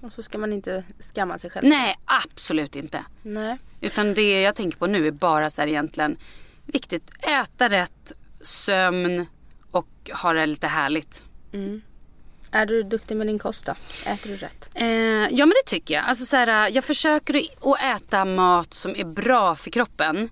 [0.03, 0.84] Och så ska man inte
[1.14, 1.68] skamma sig själv.
[1.68, 3.05] Nej, absolut inte.
[3.22, 3.59] Nej.
[3.80, 6.16] Utan det jag tänker på nu är bara så här egentligen
[6.66, 7.11] viktigt.
[7.20, 9.26] Äta rätt, sömn
[9.70, 9.88] och
[10.22, 11.24] ha det lite härligt.
[12.55, 13.74] Är du duktig med din kost då?
[14.07, 14.70] Äter du rätt?
[14.74, 14.86] Eh,
[15.30, 16.05] ja men det tycker jag.
[16.05, 20.28] Alltså så här, jag försöker att- äta mat som är bra för kroppen.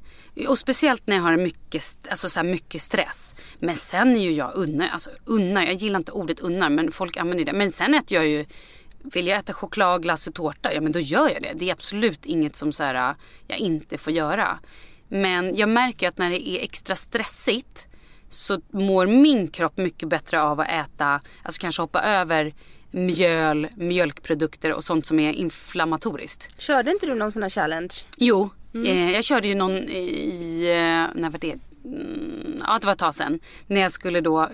[0.49, 3.35] Och speciellt när jag har mycket, alltså så här mycket stress.
[3.59, 7.17] Men sen är ju jag unnar, alltså unnar, jag gillar inte ordet unnar men folk
[7.17, 7.53] använder det.
[7.53, 8.47] Men sen äter jag ju,
[9.05, 11.53] vill jag äta choklad, glass och tårta, ja men då gör jag det.
[11.55, 13.15] Det är absolut inget som så här,
[13.47, 14.59] jag inte får göra.
[15.09, 17.87] Men jag märker att när det är extra stressigt
[18.29, 22.55] så mår min kropp mycket bättre av att äta, alltså kanske hoppa över
[22.91, 26.61] mjöl, mjölkprodukter och sånt som är inflammatoriskt.
[26.61, 27.95] Körde inte du någon sån här challenge?
[28.17, 28.51] Jo,
[28.87, 31.57] eh, jag körde ju någon i, eh, när var det?
[31.85, 33.41] Mm, ja det var ett tag sedan.
[33.67, 34.49] När jag skulle då,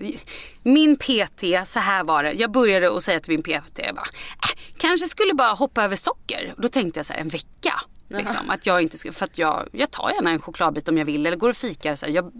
[0.62, 2.32] min PT, så här var det.
[2.32, 5.96] Jag började att säga till min PT, jag bara, äh, kanske skulle bara hoppa över
[5.96, 6.52] socker.
[6.56, 7.80] Och då tänkte jag så här, en vecka.
[8.08, 11.04] Liksom, att jag inte skulle, för att jag, jag tar gärna en chokladbit om jag
[11.04, 11.94] vill eller går och fikar.
[11.94, 12.32] Så här, jag,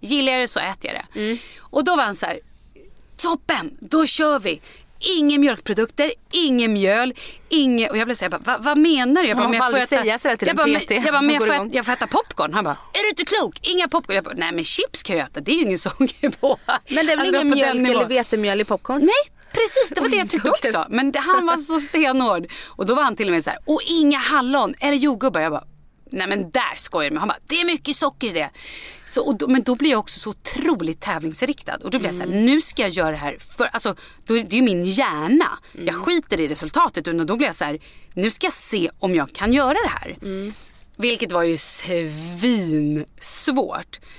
[0.00, 1.20] gillar jag det så äter jag det.
[1.58, 2.40] Och då var han så här,
[3.16, 4.60] toppen, då kör vi.
[5.00, 7.14] Inga mjölkprodukter, ingen mjöl,
[7.48, 7.90] inget...
[7.90, 9.28] Och jag blev så här, jag bara, Va, vad menar du?
[9.28, 10.90] Jag bara, men får jag aldrig säga sådär till jag bara, PT.
[10.90, 12.54] Jag bara, men jag får, äta, jag får äta popcorn.
[12.54, 13.58] Han bara, är du inte klok?
[13.62, 14.14] Inga popcorn.
[14.14, 16.58] Jag bara, nej men chips kan jag äta, det är ju ingen socker på.
[16.88, 18.98] Men det är väl Alltså, ingen mjölk eller vetemjöl i popcorn?
[19.00, 20.86] Nej, precis det var det jag tyckte också.
[20.88, 22.46] Men det, han var så stenhård.
[22.66, 25.40] Och då var han till och med så här, och inga hallon eller jordgubbar.
[25.40, 25.64] Jag bara,
[26.10, 27.20] nej men där skojar du med.
[27.20, 28.50] Han bara, det är mycket socker i det.
[29.04, 31.76] Så, och då, men då blir jag också så otroligt tävlingsriktad.
[31.76, 33.36] Och då blir jag så här, nu ska jag göra det här.
[33.56, 33.94] För, alltså,
[34.24, 35.58] då, det är ju min hjärna.
[35.84, 37.08] Jag skiter i resultatet.
[37.08, 37.78] Utan då blir jag så här,
[38.14, 40.16] nu ska jag se om jag kan göra det här.
[40.96, 41.56] Vilket var ju
[42.38, 43.00] svinsvårt.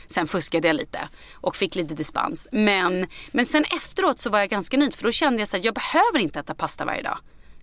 [0.07, 0.99] Sen fuskade jag lite
[1.33, 2.47] och fick lite dispens.
[2.51, 5.63] Men, men sen efteråt så var jag ganska nöjd för då kände jag så att
[5.63, 7.17] jag behöver inte äta pasta varje dag.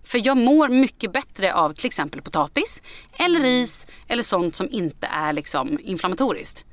[0.07, 2.81] För jag mår mycket bättre av till exempel potatis
[3.13, 6.63] eller ris eller sånt som inte är liksom inflammatoriskt.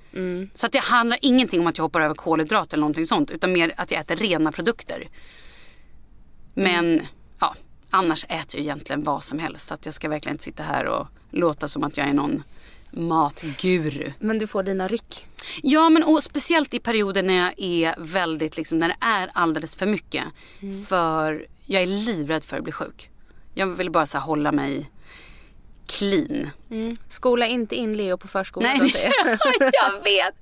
[0.54, 3.52] Så att det handlar ingenting om att jag hoppar över kolhydrat eller någonting sånt utan
[3.52, 5.08] mer att jag äter rena produkter.
[6.54, 7.06] Men
[7.40, 7.54] ja,
[7.90, 9.66] annars äter jag egentligen vad som helst.
[9.66, 12.42] Så att jag ska verkligen inte sitta här och låta som att jag är någon
[12.90, 14.12] matguru.
[14.18, 15.26] Men du får dina ryck.
[15.62, 19.76] Ja men och speciellt i perioder när jag är väldigt, liksom, när det är alldeles
[19.76, 20.24] för mycket.
[20.88, 23.10] För jag är livrädd för att bli sjuk.
[23.54, 24.90] Jag vill bara så hålla mig
[25.86, 26.50] clean.
[27.08, 28.78] Skola inte in Leo på förskolan.
[28.78, 29.12] Nej,
[29.58, 29.92] jag.
[30.04, 30.34] vet.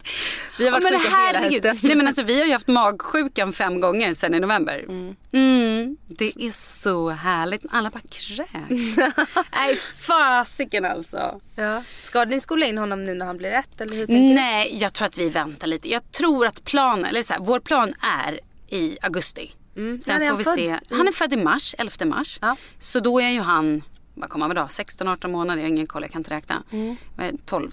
[0.58, 1.78] Vi har varit Ja, men sjuka hela hösten.
[1.82, 4.84] Nej men alltså vi har ju haft magsjukan fem gånger sedan i november.
[5.32, 5.96] Mm.
[6.08, 7.62] Det är så härligt.
[7.70, 8.96] Alla bara kräks.
[9.52, 11.40] Nej fasiken alltså.
[11.56, 11.82] Ja.
[12.02, 13.80] Ska ni skola in honom nu när han blir ett?
[13.80, 14.06] Eller hur?
[14.34, 15.88] Nej, jag tror att vi väntar lite.
[15.90, 17.92] Jag tror att planen, eller så här, vår plan
[18.22, 19.52] är i augusti.
[19.74, 20.80] När Sen är får han vi född?
[20.88, 20.94] se.
[20.96, 22.38] Han är född i mars, 11 mars.
[22.42, 22.56] Ja.
[22.78, 23.82] Så då är ju han,
[24.14, 24.68] vad kommer han vara då?
[24.68, 26.62] 16-18 månader, jag har ingen koll, jag kan inte räkna.
[26.70, 26.96] Mm.
[27.18, 27.70] Eh, 12,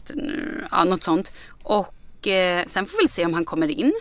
[0.72, 1.32] ja något sånt.
[1.64, 3.94] Och eh, sen får vi se om han kommer in.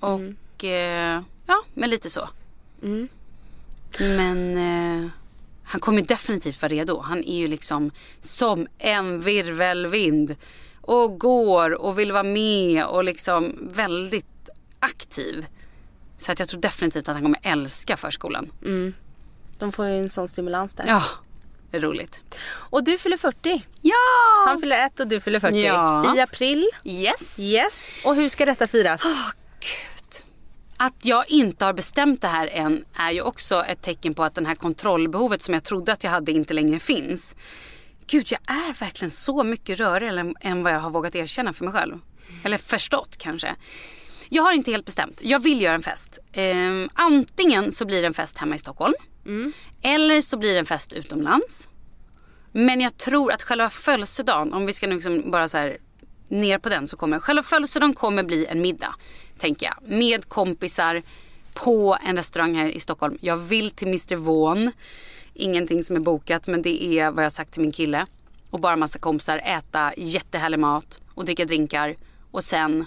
[0.00, 2.28] Och eh, ja, men lite så.
[2.82, 3.08] Mm.
[3.98, 5.10] Men eh,
[5.64, 7.00] han kommer definitivt vara redo.
[7.00, 10.36] Han är ju liksom som en virvelvind.
[10.80, 14.48] Och går och vill vara med och liksom väldigt
[14.78, 15.46] aktiv.
[16.16, 18.52] Så att jag tror definitivt att han kommer älska förskolan.
[19.58, 20.84] De får ju en sån stimulans där.
[20.88, 21.02] Ja,
[21.70, 22.20] det är roligt.
[22.48, 23.62] Och du fyller 40.
[23.80, 23.94] Ja!
[24.46, 25.58] Han fyller ett och du fyller 40.
[25.62, 26.16] Ja.
[26.16, 26.70] I april.
[26.84, 27.38] Yes.
[27.38, 27.88] Yes.
[28.04, 29.02] Och hur ska detta firas?
[29.04, 30.24] Åh gud.
[30.76, 34.34] Att jag inte har bestämt det här än är ju också ett tecken på att
[34.34, 37.34] den här kontrollbehovet som jag trodde att jag hade inte längre finns.
[38.06, 41.64] Gud, jag är verkligen så mycket rörigare än- än vad jag har vågat erkänna för
[41.64, 41.98] mig själv.
[42.42, 43.56] Eller förstått kanske.
[44.28, 45.20] Jag har inte helt bestämt.
[45.22, 46.18] Jag vill göra en fest.
[46.32, 48.94] Ehm, antingen så blir det en fest hemma i Stockholm.
[49.82, 51.68] Eller så blir det en fest utomlands.
[52.52, 55.78] Men jag tror att själva födelsedagen, om vi ska nu liksom bara så här
[56.28, 58.94] ner på den så kommer själva födelsedagen kommer bli en middag.
[59.38, 59.98] Tänker jag.
[59.98, 61.02] Med kompisar
[61.54, 63.18] på en restaurang här i Stockholm.
[63.20, 64.72] Jag vill till Mr Vaughan.
[65.34, 68.06] Ingenting som är bokat men det är vad jag har sagt till min kille.
[68.50, 71.96] Och bara massa kompisar, äta jättehärlig mat och dricka drinkar.
[72.30, 72.86] Och sen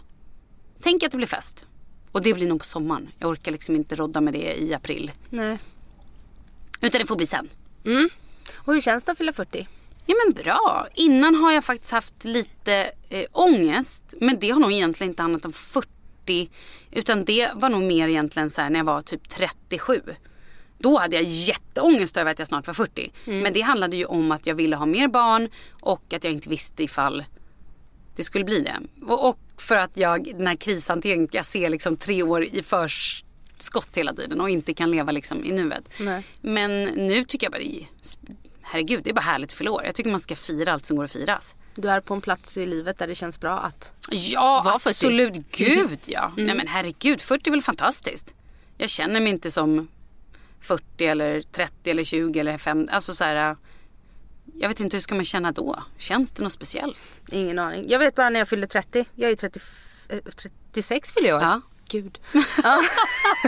[1.01, 1.65] jag att det blir fest.
[2.11, 3.09] Och det blir nog på sommaren.
[3.19, 5.11] Jag orkar liksom inte rodda med det i april.
[5.29, 5.57] Nej.
[6.81, 7.49] Utan det får bli sen.
[8.55, 9.67] Och hur känns det att fylla 40?
[10.05, 10.87] Ja men bra.
[10.93, 14.03] Innan har jag faktiskt haft lite eh, ångest.
[14.21, 16.49] Men det har nog egentligen inte handlat om 40.
[16.91, 20.01] Utan det var nog mer egentligen så här när jag var typ 37.
[20.77, 23.11] Då hade jag jätteångest över att jag snart var 40.
[23.25, 25.49] Men det handlade ju om att jag ville ha mer barn
[25.81, 27.23] och att jag inte visste ifall
[28.19, 28.79] det skulle bli det.
[29.05, 33.97] Och, och för att jag, den här krishanteringen, jag ser liksom tre år i förskott
[33.97, 35.89] hela tiden och inte kan leva liksom i nuet.
[35.99, 36.23] Nej.
[36.41, 37.85] Men nu tycker jag bara,
[38.61, 39.83] herregud det är bara härligt att fylla år.
[39.85, 41.55] Jag tycker man ska fira allt som går att firas.
[41.75, 43.93] Du är på en plats i livet där det känns bra att...
[44.11, 44.89] Ja, Var 40.
[44.89, 45.51] absolut.
[45.51, 46.31] Gud ja.
[46.37, 48.33] Nej men herregud, 40 är väl fantastiskt.
[48.77, 49.87] Jag känner mig inte som
[50.61, 52.87] 40 eller 30 eller 20 eller 5.
[52.91, 53.55] Alltså så här.
[54.61, 55.83] Jag vet inte hur ska man känna då?
[55.97, 57.21] Känns det något speciellt?
[57.31, 57.83] Ingen aning.
[57.87, 59.05] Jag vet bara när jag fyllde 30.
[59.15, 59.59] Jag är ju 30,
[60.09, 60.19] eh,
[60.73, 61.41] 36 fyller jag.
[61.41, 61.61] Ja.
[61.91, 62.19] Gud.
[62.63, 62.79] Ja.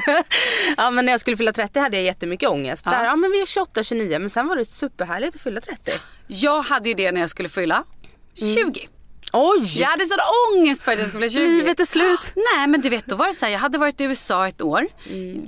[0.78, 2.84] ja men när jag skulle fylla 30 hade jag jättemycket ångest.
[2.86, 2.91] Ja.
[2.91, 5.91] Där, ja men vi är 28, 29 men sen var det superhärligt att fylla 30.
[6.28, 7.84] Jag hade ju det när jag skulle fylla
[8.36, 8.88] 20.
[9.34, 9.79] Oj!
[9.79, 10.17] Jag hade sån
[10.53, 11.55] ångest för att jag skulle fylla 20.
[11.55, 12.34] Livet är slut.
[12.55, 14.61] Nej men du vet då var det så här, jag hade varit i USA ett
[14.61, 14.88] år.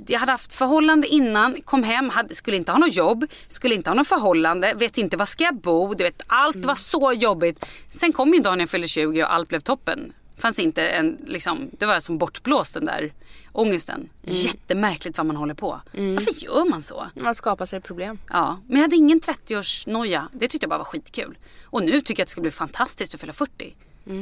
[0.06, 3.90] Jag hade haft förhållande innan, kom hem, hade, skulle inte ha något jobb, skulle inte
[3.90, 7.64] ha något förhållande, vet inte var ska jag bo, du vet allt var så jobbigt.
[7.90, 10.12] Sen kom ju dagen jag fyllde 20 och allt blev toppen.
[10.38, 13.12] Fanns inte en, liksom, det var som bortblåst den där
[13.52, 14.08] ångesten.
[14.22, 15.80] Jättemärkligt vad man håller på.
[15.92, 17.06] Varför gör man så?
[17.14, 18.18] Man skapar sig problem.
[18.30, 20.28] Ja, men jag hade ingen 30-årsnoja.
[20.32, 21.38] Det tyckte jag bara var skitkul.
[21.64, 23.74] Och nu tycker jag att det ska bli fantastiskt att fylla 40.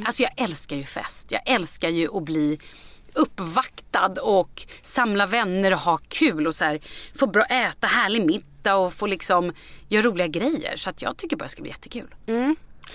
[0.07, 1.33] Alltså jag älskar ju fest.
[1.33, 2.59] Jag älskar ju att bli
[3.15, 6.81] uppvaktad och samla vänner och ha kul och så här,
[7.15, 9.53] få bra äta härlig middag och få liksom
[9.89, 10.77] göra roliga grejer.
[10.77, 12.15] Så att jag tycker bara det ska bli jättekul.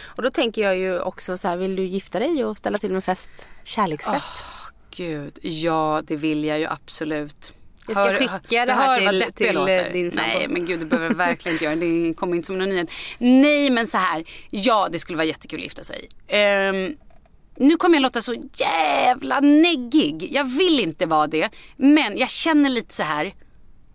[0.05, 2.91] Och då tänker jag ju också så här, vill du gifta dig och ställa till
[2.91, 3.49] med fest?
[3.63, 4.43] Kärleksfest.
[4.95, 7.53] Gud, ja det vill jag ju absolut.
[7.87, 9.85] Jag ska skicka det här hör till- jag till, låter.
[9.87, 10.27] eh, din sambo.
[10.27, 12.07] Nej men gud du behöver verkligen inte göra det.
[12.07, 12.89] Det kommer inte som någon nyhet.
[13.17, 14.23] Nej men så här.
[14.49, 16.09] ja det skulle vara jättekul att gifta sig.
[16.27, 16.95] Ehm,
[17.57, 20.27] nu kommer jag låta så jävla neggig.
[20.31, 21.49] Jag vill inte vara det.
[21.77, 23.33] Men jag känner lite så här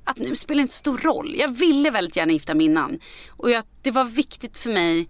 [0.05, 1.35] att nu spelar det inte så stor roll.
[1.39, 2.99] Jag ville väldigt gärna gifta mig innan.
[3.31, 5.09] Och jag, det var viktigt för mig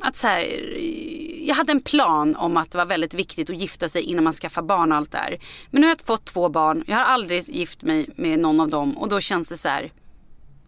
[0.00, 0.40] att så här,
[1.46, 4.32] jag hade en plan om att det var väldigt viktigt att gifta sig innan man
[4.32, 5.38] skaffar barn och allt där.
[5.70, 6.84] Men nu har jag fått två barn.
[6.86, 9.92] Jag har aldrig gift mig med någon av dem och då känns det så här.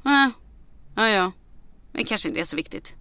[0.04, 0.28] Eh,
[0.94, 1.32] ja, ja.
[1.92, 2.94] Men kanske inte är så viktigt.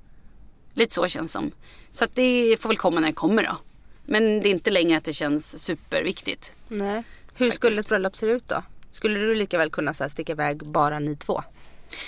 [0.74, 1.52] Lite så känns det som.
[1.92, 3.58] Så att det får väl komma när det kommer då.
[4.06, 6.54] Men det är inte längre att det känns superviktigt.
[6.68, 7.04] Nej.
[7.34, 8.64] Hur skulle ett bröllop se ut då?
[8.92, 11.44] Skulle du lika väl kunna så här, sticka iväg bara ni två?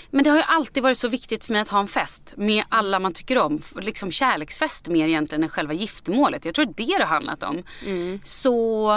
[0.10, 2.64] Men det har ju alltid varit så viktigt för mig att ha en fest med
[2.70, 3.62] alla man tycker om.
[3.82, 6.46] Liksom kärleksfest mer egentligen än själva giftermålet.
[6.46, 7.64] Jag tror det är det har handlat om.
[8.24, 8.92] Så,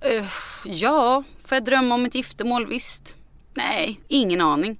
[0.00, 0.26] eh,
[0.64, 2.66] ja, får jag drömma om ett giftermål?
[2.66, 3.16] Visst.
[3.54, 4.78] Nej, ingen aning.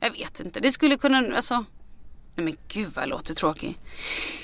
[0.00, 0.60] Jag vet inte.
[0.60, 1.64] Det skulle kunna, alltså.
[2.34, 3.78] Nej men gud vad jag låter tråkig.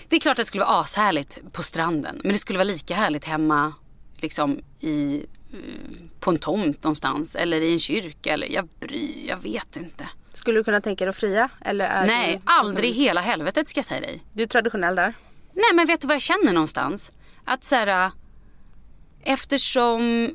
[0.09, 2.21] Det är klart att det skulle vara ashärligt på stranden.
[2.23, 3.75] Men det skulle vara lika härligt hemma
[4.17, 5.27] liksom i,
[6.21, 7.35] på en tomt någonstans.
[7.35, 8.33] Eller i en kyrka.
[8.33, 10.09] Eller jag bryr, jag vet inte.
[10.33, 11.49] Skulle du kunna tänka dig att fria?
[11.61, 14.25] Eller är Nej, du, aldrig i hela helvetet ska jag säga dig.
[14.33, 15.15] Du är traditionell där.
[15.55, 17.13] Nej men vet du vad jag känner någonstans?
[17.45, 18.13] Att så här, äh,
[19.25, 20.31] eftersom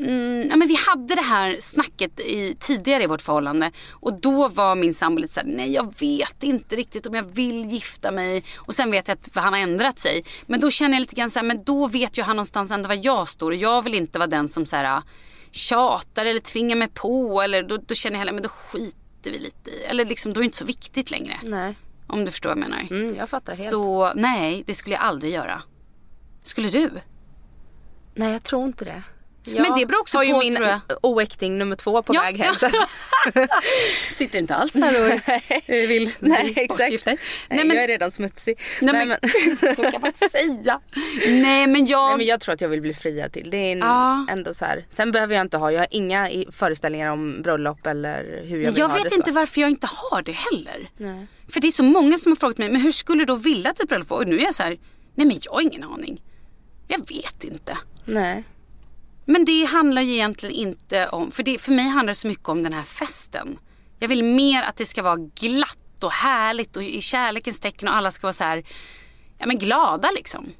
[0.00, 4.48] Mm, ja, men vi hade det här snacket i, tidigare i vårt förhållande och då
[4.48, 8.44] var min sambo lite såhär, nej jag vet inte riktigt om jag vill gifta mig
[8.56, 10.24] och sen vet jag att han har ändrat sig.
[10.46, 12.98] Men då känner jag lite grann såhär, men då vet ju han någonstans ändå var
[13.02, 15.02] jag står och jag vill inte vara den som såhär
[15.50, 19.38] tjatar eller tvingar mig på eller då, då känner jag hellre, men då skiter vi
[19.38, 21.40] lite i, eller liksom då är det inte så viktigt längre.
[21.42, 21.74] Nej.
[22.06, 22.86] Om du förstår vad jag menar.
[22.90, 23.68] Mm, jag fattar helt.
[23.68, 25.62] Så nej, det skulle jag aldrig göra.
[26.42, 26.90] Skulle du?
[28.14, 29.02] Nej jag tror inte det.
[29.44, 30.80] Jag Men det beror också på, min tror jag.
[31.02, 32.54] oäkting nummer två på Ja, väg hem.
[32.62, 33.46] ja.
[34.14, 35.30] Sitter inte alls här och
[35.70, 37.06] eh, vill Nej bli exakt.
[37.06, 37.18] Nej,
[37.50, 38.60] Nej, men, jag är redan smutsig.
[38.80, 39.18] nej, men,
[39.76, 40.80] så kan man inte säga.
[41.42, 42.08] Nej men jag...
[42.08, 43.50] Nej, men jag tror att jag vill bli friad till.
[43.50, 44.26] Det är en, Ja.
[44.30, 44.86] ändå så här.
[44.88, 48.72] Sen behöver jag inte ha, jag har inga föreställningar om bröllop eller hur jag jag,
[48.72, 49.34] vill ha vet det inte så.
[49.34, 50.90] varför jag inte har det heller.
[50.96, 51.26] Nej.
[51.48, 53.70] För det är så många som har frågat mig, men hur skulle du då vilja
[53.70, 54.18] att ett bröllop var?
[54.18, 54.78] Och nu är jag så här,
[55.14, 56.22] nej men jag har ingen aning.
[56.88, 57.78] Jag vet inte.
[58.04, 58.44] Nej.
[59.30, 62.48] Men det handlar ju egentligen inte om, för, det, för mig handlar det så mycket
[62.48, 63.58] om den här festen.
[63.98, 67.96] Jag vill mer att det ska vara glatt och härligt och i kärlekens tecken och
[67.96, 68.64] alla ska vara så här,
[69.38, 70.52] ja men glada liksom.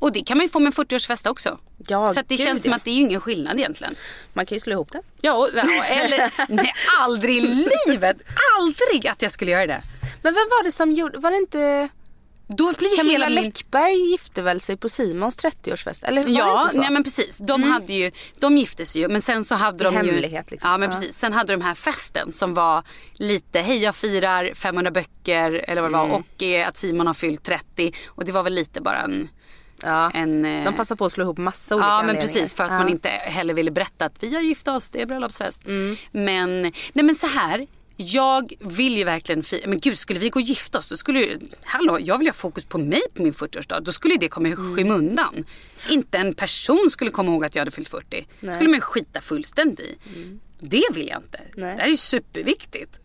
[0.00, 1.58] Och det kan man ju få med en 40-årsfest också.
[1.88, 3.94] Ja, så det gud, känns som att det är ju ingen skillnad egentligen.
[4.32, 5.02] Man kan ju slå ihop det.
[5.20, 8.16] Ja, och- ja eller nej aldrig i livet,
[8.58, 9.82] aldrig att jag skulle göra det.
[10.22, 11.88] Men vem var det som gjorde, var det inte
[12.56, 13.44] då blir ju Camilla hela min...
[13.44, 16.04] Läckberg gifte väl sig på Simons 30-årsfest?
[16.04, 16.80] Eller var det Ja, inte så?
[16.80, 17.38] nej men precis.
[17.38, 20.00] De, hade ju, de gifte sig ju men sen så hade I de ju...
[20.12, 20.70] hemlighet, liksom.
[20.70, 20.96] Ja men Ja.
[20.96, 21.18] precis.
[21.18, 22.82] Sen hade de här festen som var
[23.14, 26.10] lite hej jag firar 500 böcker eller vad det Mm.
[26.10, 29.28] var och eh, att Simon har fyllt 30 och det var väl lite bara en...
[29.82, 30.10] Ja.
[30.10, 32.70] en eh, De passar på att slå ihop massa olika Ja men precis för att
[32.70, 32.78] Ja.
[32.78, 35.66] man inte heller ville berätta att vi har gift oss, det är bröllopsfest.
[35.66, 35.96] Mm.
[36.12, 37.66] Men, nej men så här.
[38.02, 41.18] Jag vill ju verkligen fira, men gud skulle vi gå och gifta oss då skulle
[41.20, 43.80] ju, hallå jag vill ha fokus på mig på min 40-årsdag.
[43.80, 44.76] Då skulle det komma i Mm.
[44.76, 45.44] skymundan.
[45.90, 48.26] Inte en person skulle komma ihåg att jag hade fyllt 40.
[48.40, 49.98] Det skulle man skita fullständigt i.
[50.60, 51.38] Det vill jag inte.
[51.38, 51.50] Mm.
[51.56, 51.76] Nej.
[51.76, 53.00] Det här är ju superviktigt.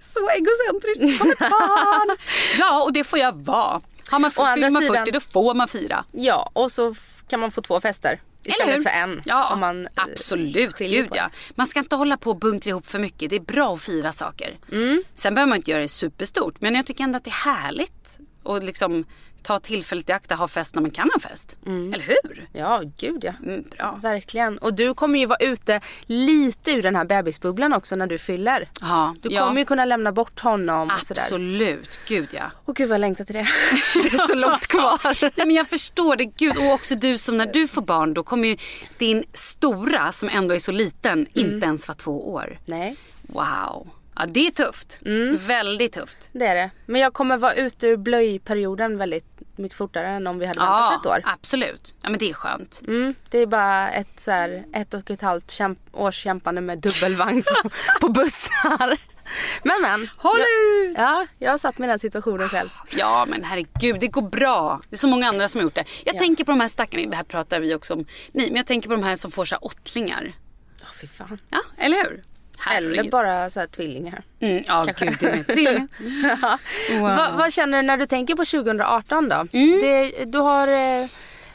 [0.00, 2.16] Så egocentriskt som ett barn.
[2.58, 3.80] ja och det får jag vara.
[4.10, 6.04] Har man man 40 sidan- då får man fira.
[6.12, 6.94] Ja, och så
[7.28, 8.20] kan man få två fester.
[8.44, 9.22] Istället för en.
[9.24, 10.78] Ja, om man, eh, absolut.
[10.78, 11.30] Gud ja.
[11.54, 13.30] Man ska inte hålla på och bunkra ihop för mycket.
[13.30, 14.58] Det är bra att fira saker.
[14.72, 15.02] Mm.
[15.14, 16.60] Sen behöver man inte göra det superstort.
[16.60, 18.18] Men jag tycker ändå att det är härligt.
[18.42, 19.04] Och liksom
[19.42, 21.56] ta tillfället i akt att ha fest när man kan ha fest.
[21.66, 22.48] Eller hur?
[22.52, 23.32] Ja, gud ja.
[23.46, 23.98] Mm, bra.
[24.02, 24.58] Verkligen.
[24.58, 28.70] Och du kommer ju vara ute lite ur den här bebisbubblan också när du fyller.
[28.80, 29.46] Ja, Du ja.
[29.46, 31.22] kommer ju kunna lämna bort honom och sådär.
[31.22, 32.00] Absolut.
[32.08, 32.50] Gud ja.
[32.66, 33.46] Åh gud vad jag längtar till det.
[33.94, 35.00] det är så långt kvar.
[35.36, 36.24] Nej, men jag förstår det.
[36.24, 38.56] Gud, och också du som när du får barn då kommer ju
[38.98, 41.28] din stora som ändå är så liten Mm.
[41.54, 42.58] inte ens vara två år.
[42.66, 43.88] Nej, Wow.
[44.18, 45.00] Ja det är tufft.
[45.04, 45.36] Mm.
[45.36, 46.30] Väldigt tufft.
[46.32, 46.70] det är det.
[46.86, 49.24] Men jag kommer vara ute ur blöjperioden väldigt
[49.56, 51.22] mycket fortare än om vi hade väntat ett år.
[51.24, 51.94] absolut.
[52.02, 52.82] Ja men det är skönt.
[52.86, 56.78] Mm, det är bara ett, så här, ett och ett halvt kämp- års kämpande med
[56.78, 58.98] dubbelvagn på, på bussar.
[59.62, 60.08] Men men.
[60.16, 60.94] Håll jag, ut!
[60.98, 62.68] Ja, jag har satt mig i den situationen själv.
[62.96, 64.80] Ja men herregud, det går bra.
[64.90, 65.84] Det är så många andra som har gjort det.
[66.04, 68.06] Jag tänker på de här stackarna, det här pratar vi också om.
[68.32, 70.32] Nej men jag tänker på de här som får så här åttlingar.
[70.80, 71.38] Ja, fy fan.
[71.50, 72.22] Ja, eller hur?
[72.76, 74.22] Eller bara så här tvillingar.
[74.40, 75.06] Mm, ja Kanske.
[75.06, 75.88] gud, det är trillingar.
[77.00, 77.02] Wow.
[77.02, 79.46] Va, vad känner du när du tänker på 2018 då?
[79.52, 79.80] Mm.
[79.80, 81.08] Det, du har eh,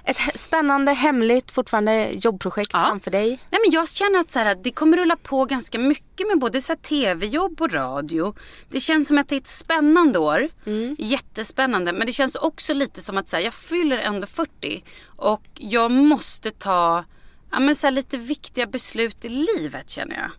[0.06, 2.80] ett spännande, hemligt, fortfarande jobbprojekt Ja.
[2.80, 3.28] framför dig.
[3.28, 6.62] Nej, men jag känner att så här, det kommer rulla på ganska mycket med både
[6.62, 8.36] tv-jobb och radio.
[8.70, 10.50] Det känns som att det är ett spännande år.
[10.98, 11.94] Jättespännande.
[11.94, 14.84] Men det känns också lite som att så här, jag fyller ändå 40.
[15.06, 17.04] Och jag måste ta
[17.52, 20.32] ja, men, så här, lite viktiga beslut i livet känner jag.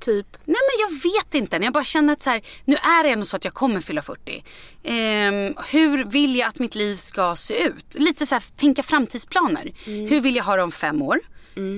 [0.00, 0.26] Typ.
[0.44, 1.56] Nej men jag vet inte.
[1.56, 4.02] Jag bara känner att så här, nu är det ändå så att jag kommer fylla
[4.02, 4.44] 40.
[4.84, 7.94] Ehm, hur vill jag att mitt liv ska se ut?
[7.94, 9.72] Lite så här, tänka framtidsplaner.
[9.84, 11.20] Hur vill jag ha det om fem år?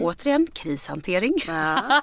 [0.01, 1.35] Återigen, krishantering.
[1.47, 1.83] Ja.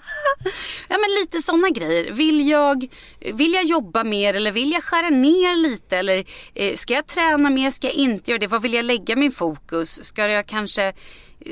[0.89, 2.11] Ja men lite sådana grejer.
[2.11, 2.87] Vill jag,
[3.33, 5.97] vill jag jobba mer eller vill jag skära ner lite?
[5.97, 7.71] Eller eh, ska jag träna mer?
[7.71, 8.47] Ska jag inte göra det?
[8.47, 10.05] Vad vill jag lägga min fokus?
[10.05, 10.93] Ska jag kanske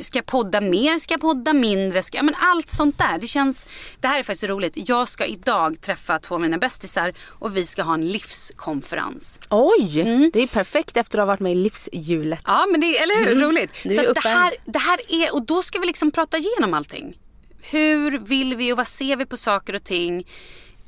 [0.02, 1.00] Ska jag podda mer?
[1.00, 2.04] Ska jag podda mindre?
[2.04, 3.18] Ska, men allt sånt där.
[3.18, 3.66] Det känns,
[4.00, 4.74] det här är faktiskt roligt.
[4.76, 9.40] Jag ska idag träffa två av mina bästisar och vi ska ha en livskonferens.
[9.50, 12.42] Oj, det är perfekt efter att ha varit med i livshjulet.
[12.46, 13.36] Ja men det eller hur?
[13.36, 13.72] Roligt.
[13.84, 16.74] Det är Så det, här, det här är, och då ska vi liksom prata igenom
[16.74, 17.18] allting.
[17.62, 20.28] Hur vill vi och vad ser vi på saker och ting?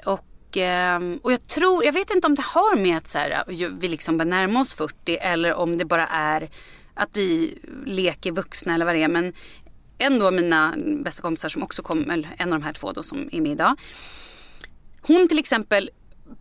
[0.05, 3.43] Och, ehm, och jag tror, jag vet inte om det har med att så här,
[3.79, 6.49] vi liksom börjar närma oss 40 eller om det bara är
[6.97, 9.07] att vi leker vuxna eller vad det är.
[9.07, 9.33] Men
[9.97, 13.03] en av mina bästa kompisar som också kom, eller en av de här två då
[13.03, 13.75] som är med idag.
[15.01, 15.89] Hon till exempel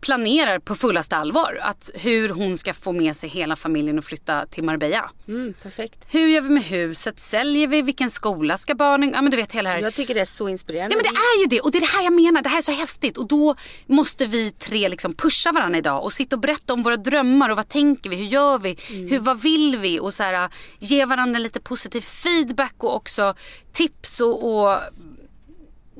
[0.01, 4.45] planerar på fullaste allvar att hur hon ska få med sig hela familjen och flytta
[4.45, 5.11] till Marbella.
[5.27, 6.07] Mm, perfekt.
[6.11, 7.19] Hur gör vi med huset?
[7.19, 7.81] Säljer vi?
[7.81, 9.11] Vilken skola ska barnen...
[9.13, 9.79] Ja men du vet hela här.
[9.79, 10.95] Jag tycker det är så inspirerande.
[10.95, 12.41] Nej men det är ju det och det är det här jag menar.
[12.41, 16.13] Det här är så häftigt och då måste vi tre liksom pusha varandra idag och
[16.13, 18.15] sitta och berätta om våra drömmar och vad tänker vi?
[18.15, 18.77] Hur gör vi?
[19.09, 19.99] Hur, vad vill vi?
[19.99, 23.33] Och så här, ge varandra lite positiv feedback och också
[23.73, 24.79] tips och, och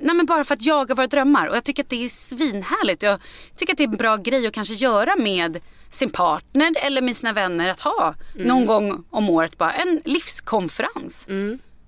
[0.02, 3.04] Nej men bara för att jaga våra drömmar och jag tycker att det är svinhärligt.
[3.04, 3.20] Jag
[3.56, 7.16] tycker att det är en bra grej att kanske göra med sin partner eller med
[7.18, 11.26] sina vänner att ha någon gång om året bara en livskonferens.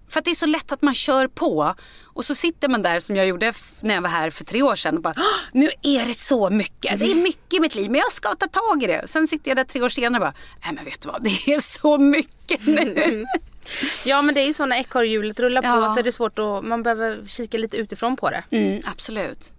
[0.10, 3.00] För att det är så lätt att man kör på och så sitter man där
[3.00, 5.70] som jag gjorde när jag var här för tre år sedan och bara "Åh, nu
[5.82, 7.00] är det så mycket.
[7.00, 9.08] Det är mycket i mitt liv men jag ska ta tag i det.
[9.08, 10.34] Sen sitter jag där tre år senare och bara
[10.66, 13.26] nej men vet du vad det är så mycket nu.
[14.06, 15.82] Ja men det är ju så när ekorrhjulet rullar Ja.
[15.88, 18.44] på så är det svårt att, man behöver kika lite utifrån på det.
[18.52, 19.54] Mm, absolut.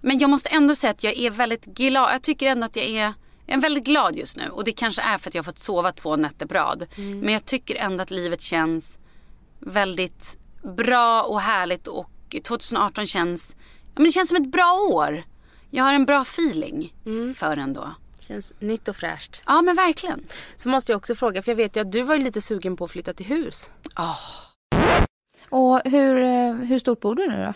[0.00, 2.14] Men jag måste ändå säga att jag är väldigt glad.
[2.14, 3.12] Jag tycker ändå att jag är,
[3.46, 4.48] jag är väldigt glad just nu.
[4.48, 6.86] Och det kanske är för att jag har fått sova två nätter brad.
[6.96, 8.98] Men jag tycker ändå att livet känns
[9.58, 10.36] väldigt
[10.76, 11.86] bra och härligt.
[11.86, 12.10] Och
[12.44, 15.22] 2018 känns, ja, men det känns som ett bra år.
[15.70, 16.94] Jag har en bra feeling
[17.36, 17.94] för ändå.
[18.30, 19.42] Känns nytt och fräscht.
[19.46, 20.22] Ja men verkligen.
[20.56, 22.76] Så måste jag också fråga, för jag vet ju att du var ju lite sugen
[22.76, 23.70] på att flytta till hus.
[23.94, 24.16] Ah.
[25.48, 27.54] Och hur, eh, hur stort bor du nu då?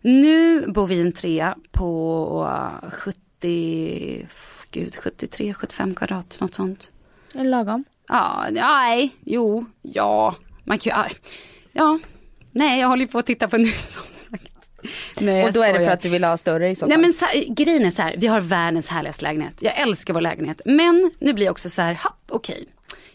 [0.00, 2.50] Nu bor vi i en trea på
[2.92, 4.28] 70,
[4.70, 6.90] gud 73, 75 kvadrat, något sånt.
[7.34, 7.84] Är det lagom?
[8.08, 10.36] Ja, nej, jo, ja.
[10.64, 11.14] Man kan ju,
[11.72, 11.98] ja.
[12.50, 14.15] Nej, jag håller ju på att titta på nu som sagt.
[15.20, 16.88] Nej, och då är det för att du vill ha större i så fall?
[16.88, 19.54] Nej men så, grejen är så här, vi har världens härligaste lägenhet.
[19.60, 20.60] Jag älskar vår lägenhet.
[20.64, 22.66] Men nu blir jag också så här, ha, okej.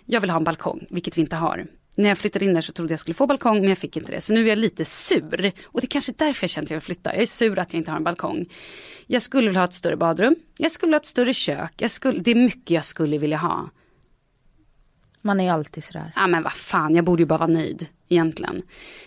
[0.05, 1.67] Jag vill ha en balkong, vilket vi inte har.
[1.95, 4.11] När jag flyttade in där så trodde jag skulle få balkong men jag fick inte
[4.11, 4.21] det.
[4.21, 5.51] Så nu är jag lite sur.
[5.63, 7.13] Och det är kanske därför jag känner att jag vill flytta.
[7.13, 8.45] Jag är sur att jag inte har en balkong.
[9.07, 10.35] Jag skulle vilja ha ett större badrum.
[10.57, 11.73] Jag skulle ha ett större kök.
[11.77, 13.69] Jag skulle, det är mycket jag skulle vilja ha.
[15.21, 16.13] Man är ju alltid sådär.
[16.15, 18.61] Ja men vad fan, jag borde ju bara vara nöjd egentligen.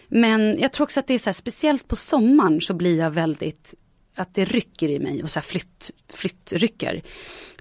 [0.09, 3.11] Men jag tror också att det är så här, speciellt på sommaren så blir jag
[3.11, 3.75] väldigt,
[4.17, 7.03] att det rycker i mig och så här flytt, flyttrycker.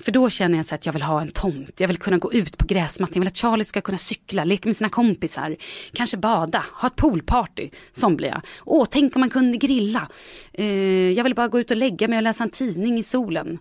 [0.01, 2.17] För då känner jag så här att jag vill ha en tomt, jag vill kunna
[2.17, 5.55] gå ut på gräsmattan, jag vill att Charlie ska kunna cykla, leka med sina kompisar,
[5.93, 7.69] kanske bada, ha ett poolparty.
[7.91, 8.41] Sån blir jag.
[8.65, 10.09] Åh, tänk om man kunde grilla.
[10.53, 13.59] Eh, jag vill bara gå ut och lägga mig och läsa en tidning i solen.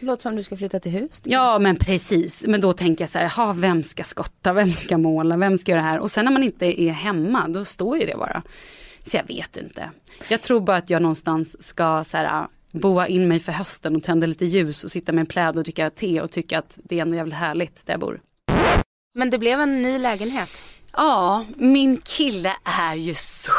[0.00, 1.22] Låter som du ska flytta till hus.
[1.24, 4.98] Ja men precis, men då tänker jag så här, ha, vem ska skotta, vem ska
[4.98, 5.98] måla, vem ska göra det här?
[5.98, 8.42] Och sen när man inte är hemma, då står ju det bara.
[9.02, 9.90] Så jag vet inte.
[10.28, 14.02] Jag tror bara att jag någonstans ska så här, boa in mig för hösten och
[14.02, 16.98] tända lite ljus och sitta med en pläd och dricka te och tycka att det
[16.98, 18.20] är ändå jävligt härligt där jag bor.
[19.14, 20.62] Men det blev en ny lägenhet.
[20.92, 23.52] Ja, min kille är ju så...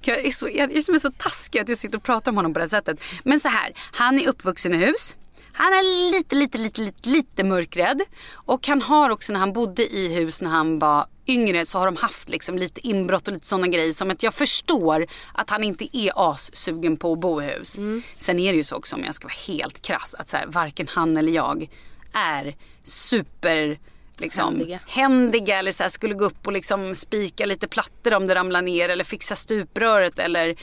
[0.00, 2.58] Jag är så, jag är så taskig att jag sitter och pratar om honom på
[2.58, 2.98] det här sättet.
[3.22, 5.16] Men så här, han är uppvuxen i hus.
[5.56, 8.02] Han är lite, lite, lite, lite, lite mörkrädd.
[8.32, 11.86] Och han har också när han bodde i hus när han var yngre så har
[11.86, 13.92] de haft liksom lite inbrott och lite sådana grejer.
[13.92, 17.78] Som att jag förstår att han inte är assugen på att bo i hus.
[18.16, 20.46] Sen är det ju så också om jag ska vara helt krass att så här,
[20.46, 21.68] varken han eller jag
[22.12, 23.78] är super
[24.16, 24.80] liksom, Händiga.
[24.86, 28.62] händiga eller så här, skulle gå upp och liksom spika lite plattor om det ramlar
[28.62, 30.56] ner eller fixa stupröret eller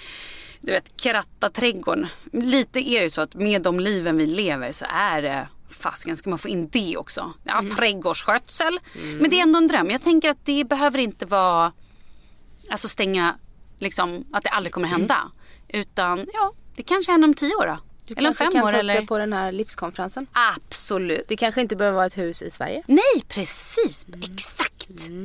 [0.61, 2.07] du vet kratta trädgården.
[2.33, 6.29] Lite är det så att med de liven vi lever så är det fasken ska
[6.29, 7.33] man få in det också.
[7.43, 7.71] Ja, Mm.
[7.75, 8.79] trädgårdsskötsel.
[9.19, 9.89] Men det är ändå en dröm.
[9.89, 11.71] Jag tänker att det behöver inte vara
[12.69, 13.35] alltså stänga
[13.79, 15.31] liksom att det aldrig kommer hända.
[15.67, 17.77] Utan ja, det kanske händer om tio år då.
[18.05, 19.01] Du eller om fem kan år eller.
[19.05, 20.27] på den här livskonferensen.
[20.33, 21.25] Absolut.
[21.27, 22.83] Det kanske inte behöver vara ett hus i Sverige.
[22.87, 24.21] Nej precis, Mm.
[24.33, 24.80] exakt.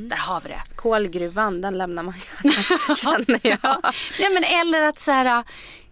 [0.08, 0.62] Där har vi det.
[0.76, 3.76] Kolgruvan, den lämnar man gärna känner jag.
[4.18, 5.44] Ja, men eller att så här,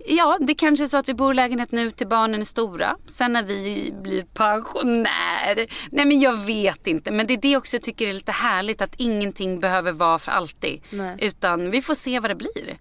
[0.06, 2.96] ja det kanske är så att vi bor i lägenhet nu till barnen är stora.
[3.06, 5.66] Sen när vi blir pensionär.
[5.90, 7.12] Nej men jag vet inte.
[7.12, 10.32] Men det är det också jag tycker är lite härligt att ingenting behöver vara för
[10.32, 10.82] alltid.
[10.90, 11.16] Nej.
[11.18, 12.78] Utan vi får se vad det blir.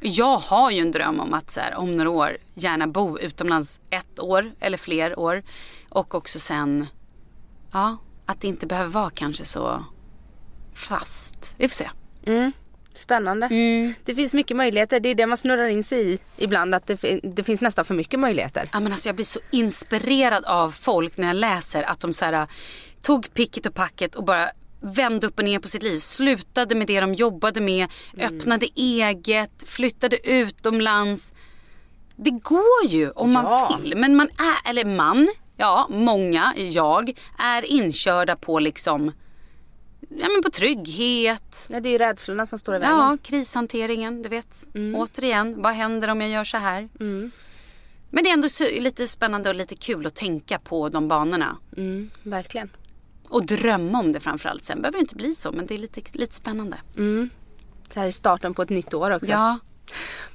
[0.00, 3.80] Jag har ju en dröm om att så här, om några år gärna bo utomlands
[3.90, 5.42] ett år eller fler år.
[5.88, 6.86] Och också sen,
[7.72, 7.96] ja,
[8.26, 9.84] att det inte behöver vara kanske så
[10.74, 11.54] fast.
[11.58, 11.90] Vi får se.
[12.94, 13.48] Spännande.
[14.04, 15.00] Det finns mycket möjligheter.
[15.00, 16.74] Det är det man snurrar in sig i ibland.
[16.74, 18.68] Att det, det finns nästan för mycket möjligheter.
[18.72, 22.24] Ja, men alltså jag blir så inspirerad av folk när jag läser att de så
[22.24, 22.46] här,
[23.02, 24.48] tog picket och packet och bara
[24.80, 25.98] vände upp och ner på sitt liv.
[25.98, 31.34] Slutade med det de jobbade med, öppnade eget, flyttade utomlands.
[32.16, 33.78] Det går ju om man Ja.
[33.82, 33.96] vill.
[33.96, 39.12] Men man är, eller man, ja många, jag, är inkörda på liksom,
[40.00, 41.66] ja men på trygghet.
[41.68, 42.96] Nej, det är ju rädslorna som står i vägen.
[42.96, 44.68] Ja, krishanteringen, du vet.
[44.94, 46.88] Återigen, vad händer om jag gör så här?
[48.10, 48.48] Men det är ändå
[48.80, 51.56] lite spännande och lite kul att tänka på de banorna.
[51.76, 52.70] Mm, verkligen.
[53.28, 54.64] Och drömma om det framförallt.
[54.64, 56.76] Sen behöver det inte bli så, men det är lite, lite spännande.
[57.88, 59.30] Så här i starten på ett nytt år också.
[59.30, 59.58] Ja,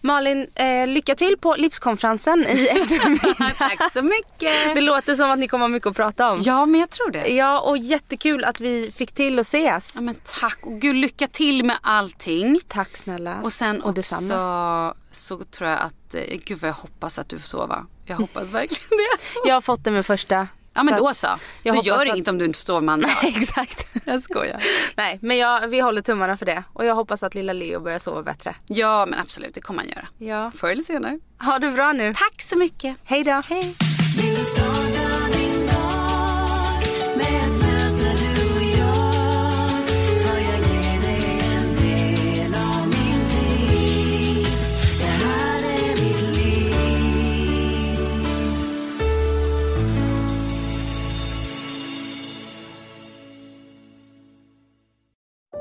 [0.02, 3.52] Malin, eh, lycka till på livskonferensen i eftermiddag.
[3.58, 4.76] tack så mycket.
[4.76, 6.38] Det låter som att ni kommer ha mycket att prata om.
[6.42, 7.28] Ja, men jag tror det.
[7.28, 9.92] Ja, och jättekul att vi fick till att ses.
[9.96, 10.60] Ja, men tack.
[10.62, 12.60] Och gud, lycka till med allting.
[12.68, 13.42] Tack snälla.
[13.42, 14.94] Och sen och också detsamma.
[15.12, 17.86] så tror jag att, eh, gud vad jag hoppas att du får sova.
[18.06, 19.24] Jag hoppas verkligen det.
[19.50, 20.48] Jag har fått det med första.
[20.74, 21.28] Ja men Så då så.
[21.28, 23.10] jag Det hoppas gör att- inget om du inte får sova med andra.
[23.24, 23.88] Exakt.
[24.06, 24.64] Jag skojar.
[24.96, 26.64] Nej, men jag, vi håller tummarna för det.
[26.74, 28.56] Och jag hoppas att lilla Leo börjar sova bättre.
[28.68, 30.08] Ja men absolut, det kommer han göra.
[30.18, 30.52] Ja.
[30.56, 31.20] Förr eller senare.
[31.40, 32.14] Ha det bra nu.
[32.14, 32.98] Tack så mycket.
[33.04, 33.42] Hej då.
[33.50, 33.76] Hej.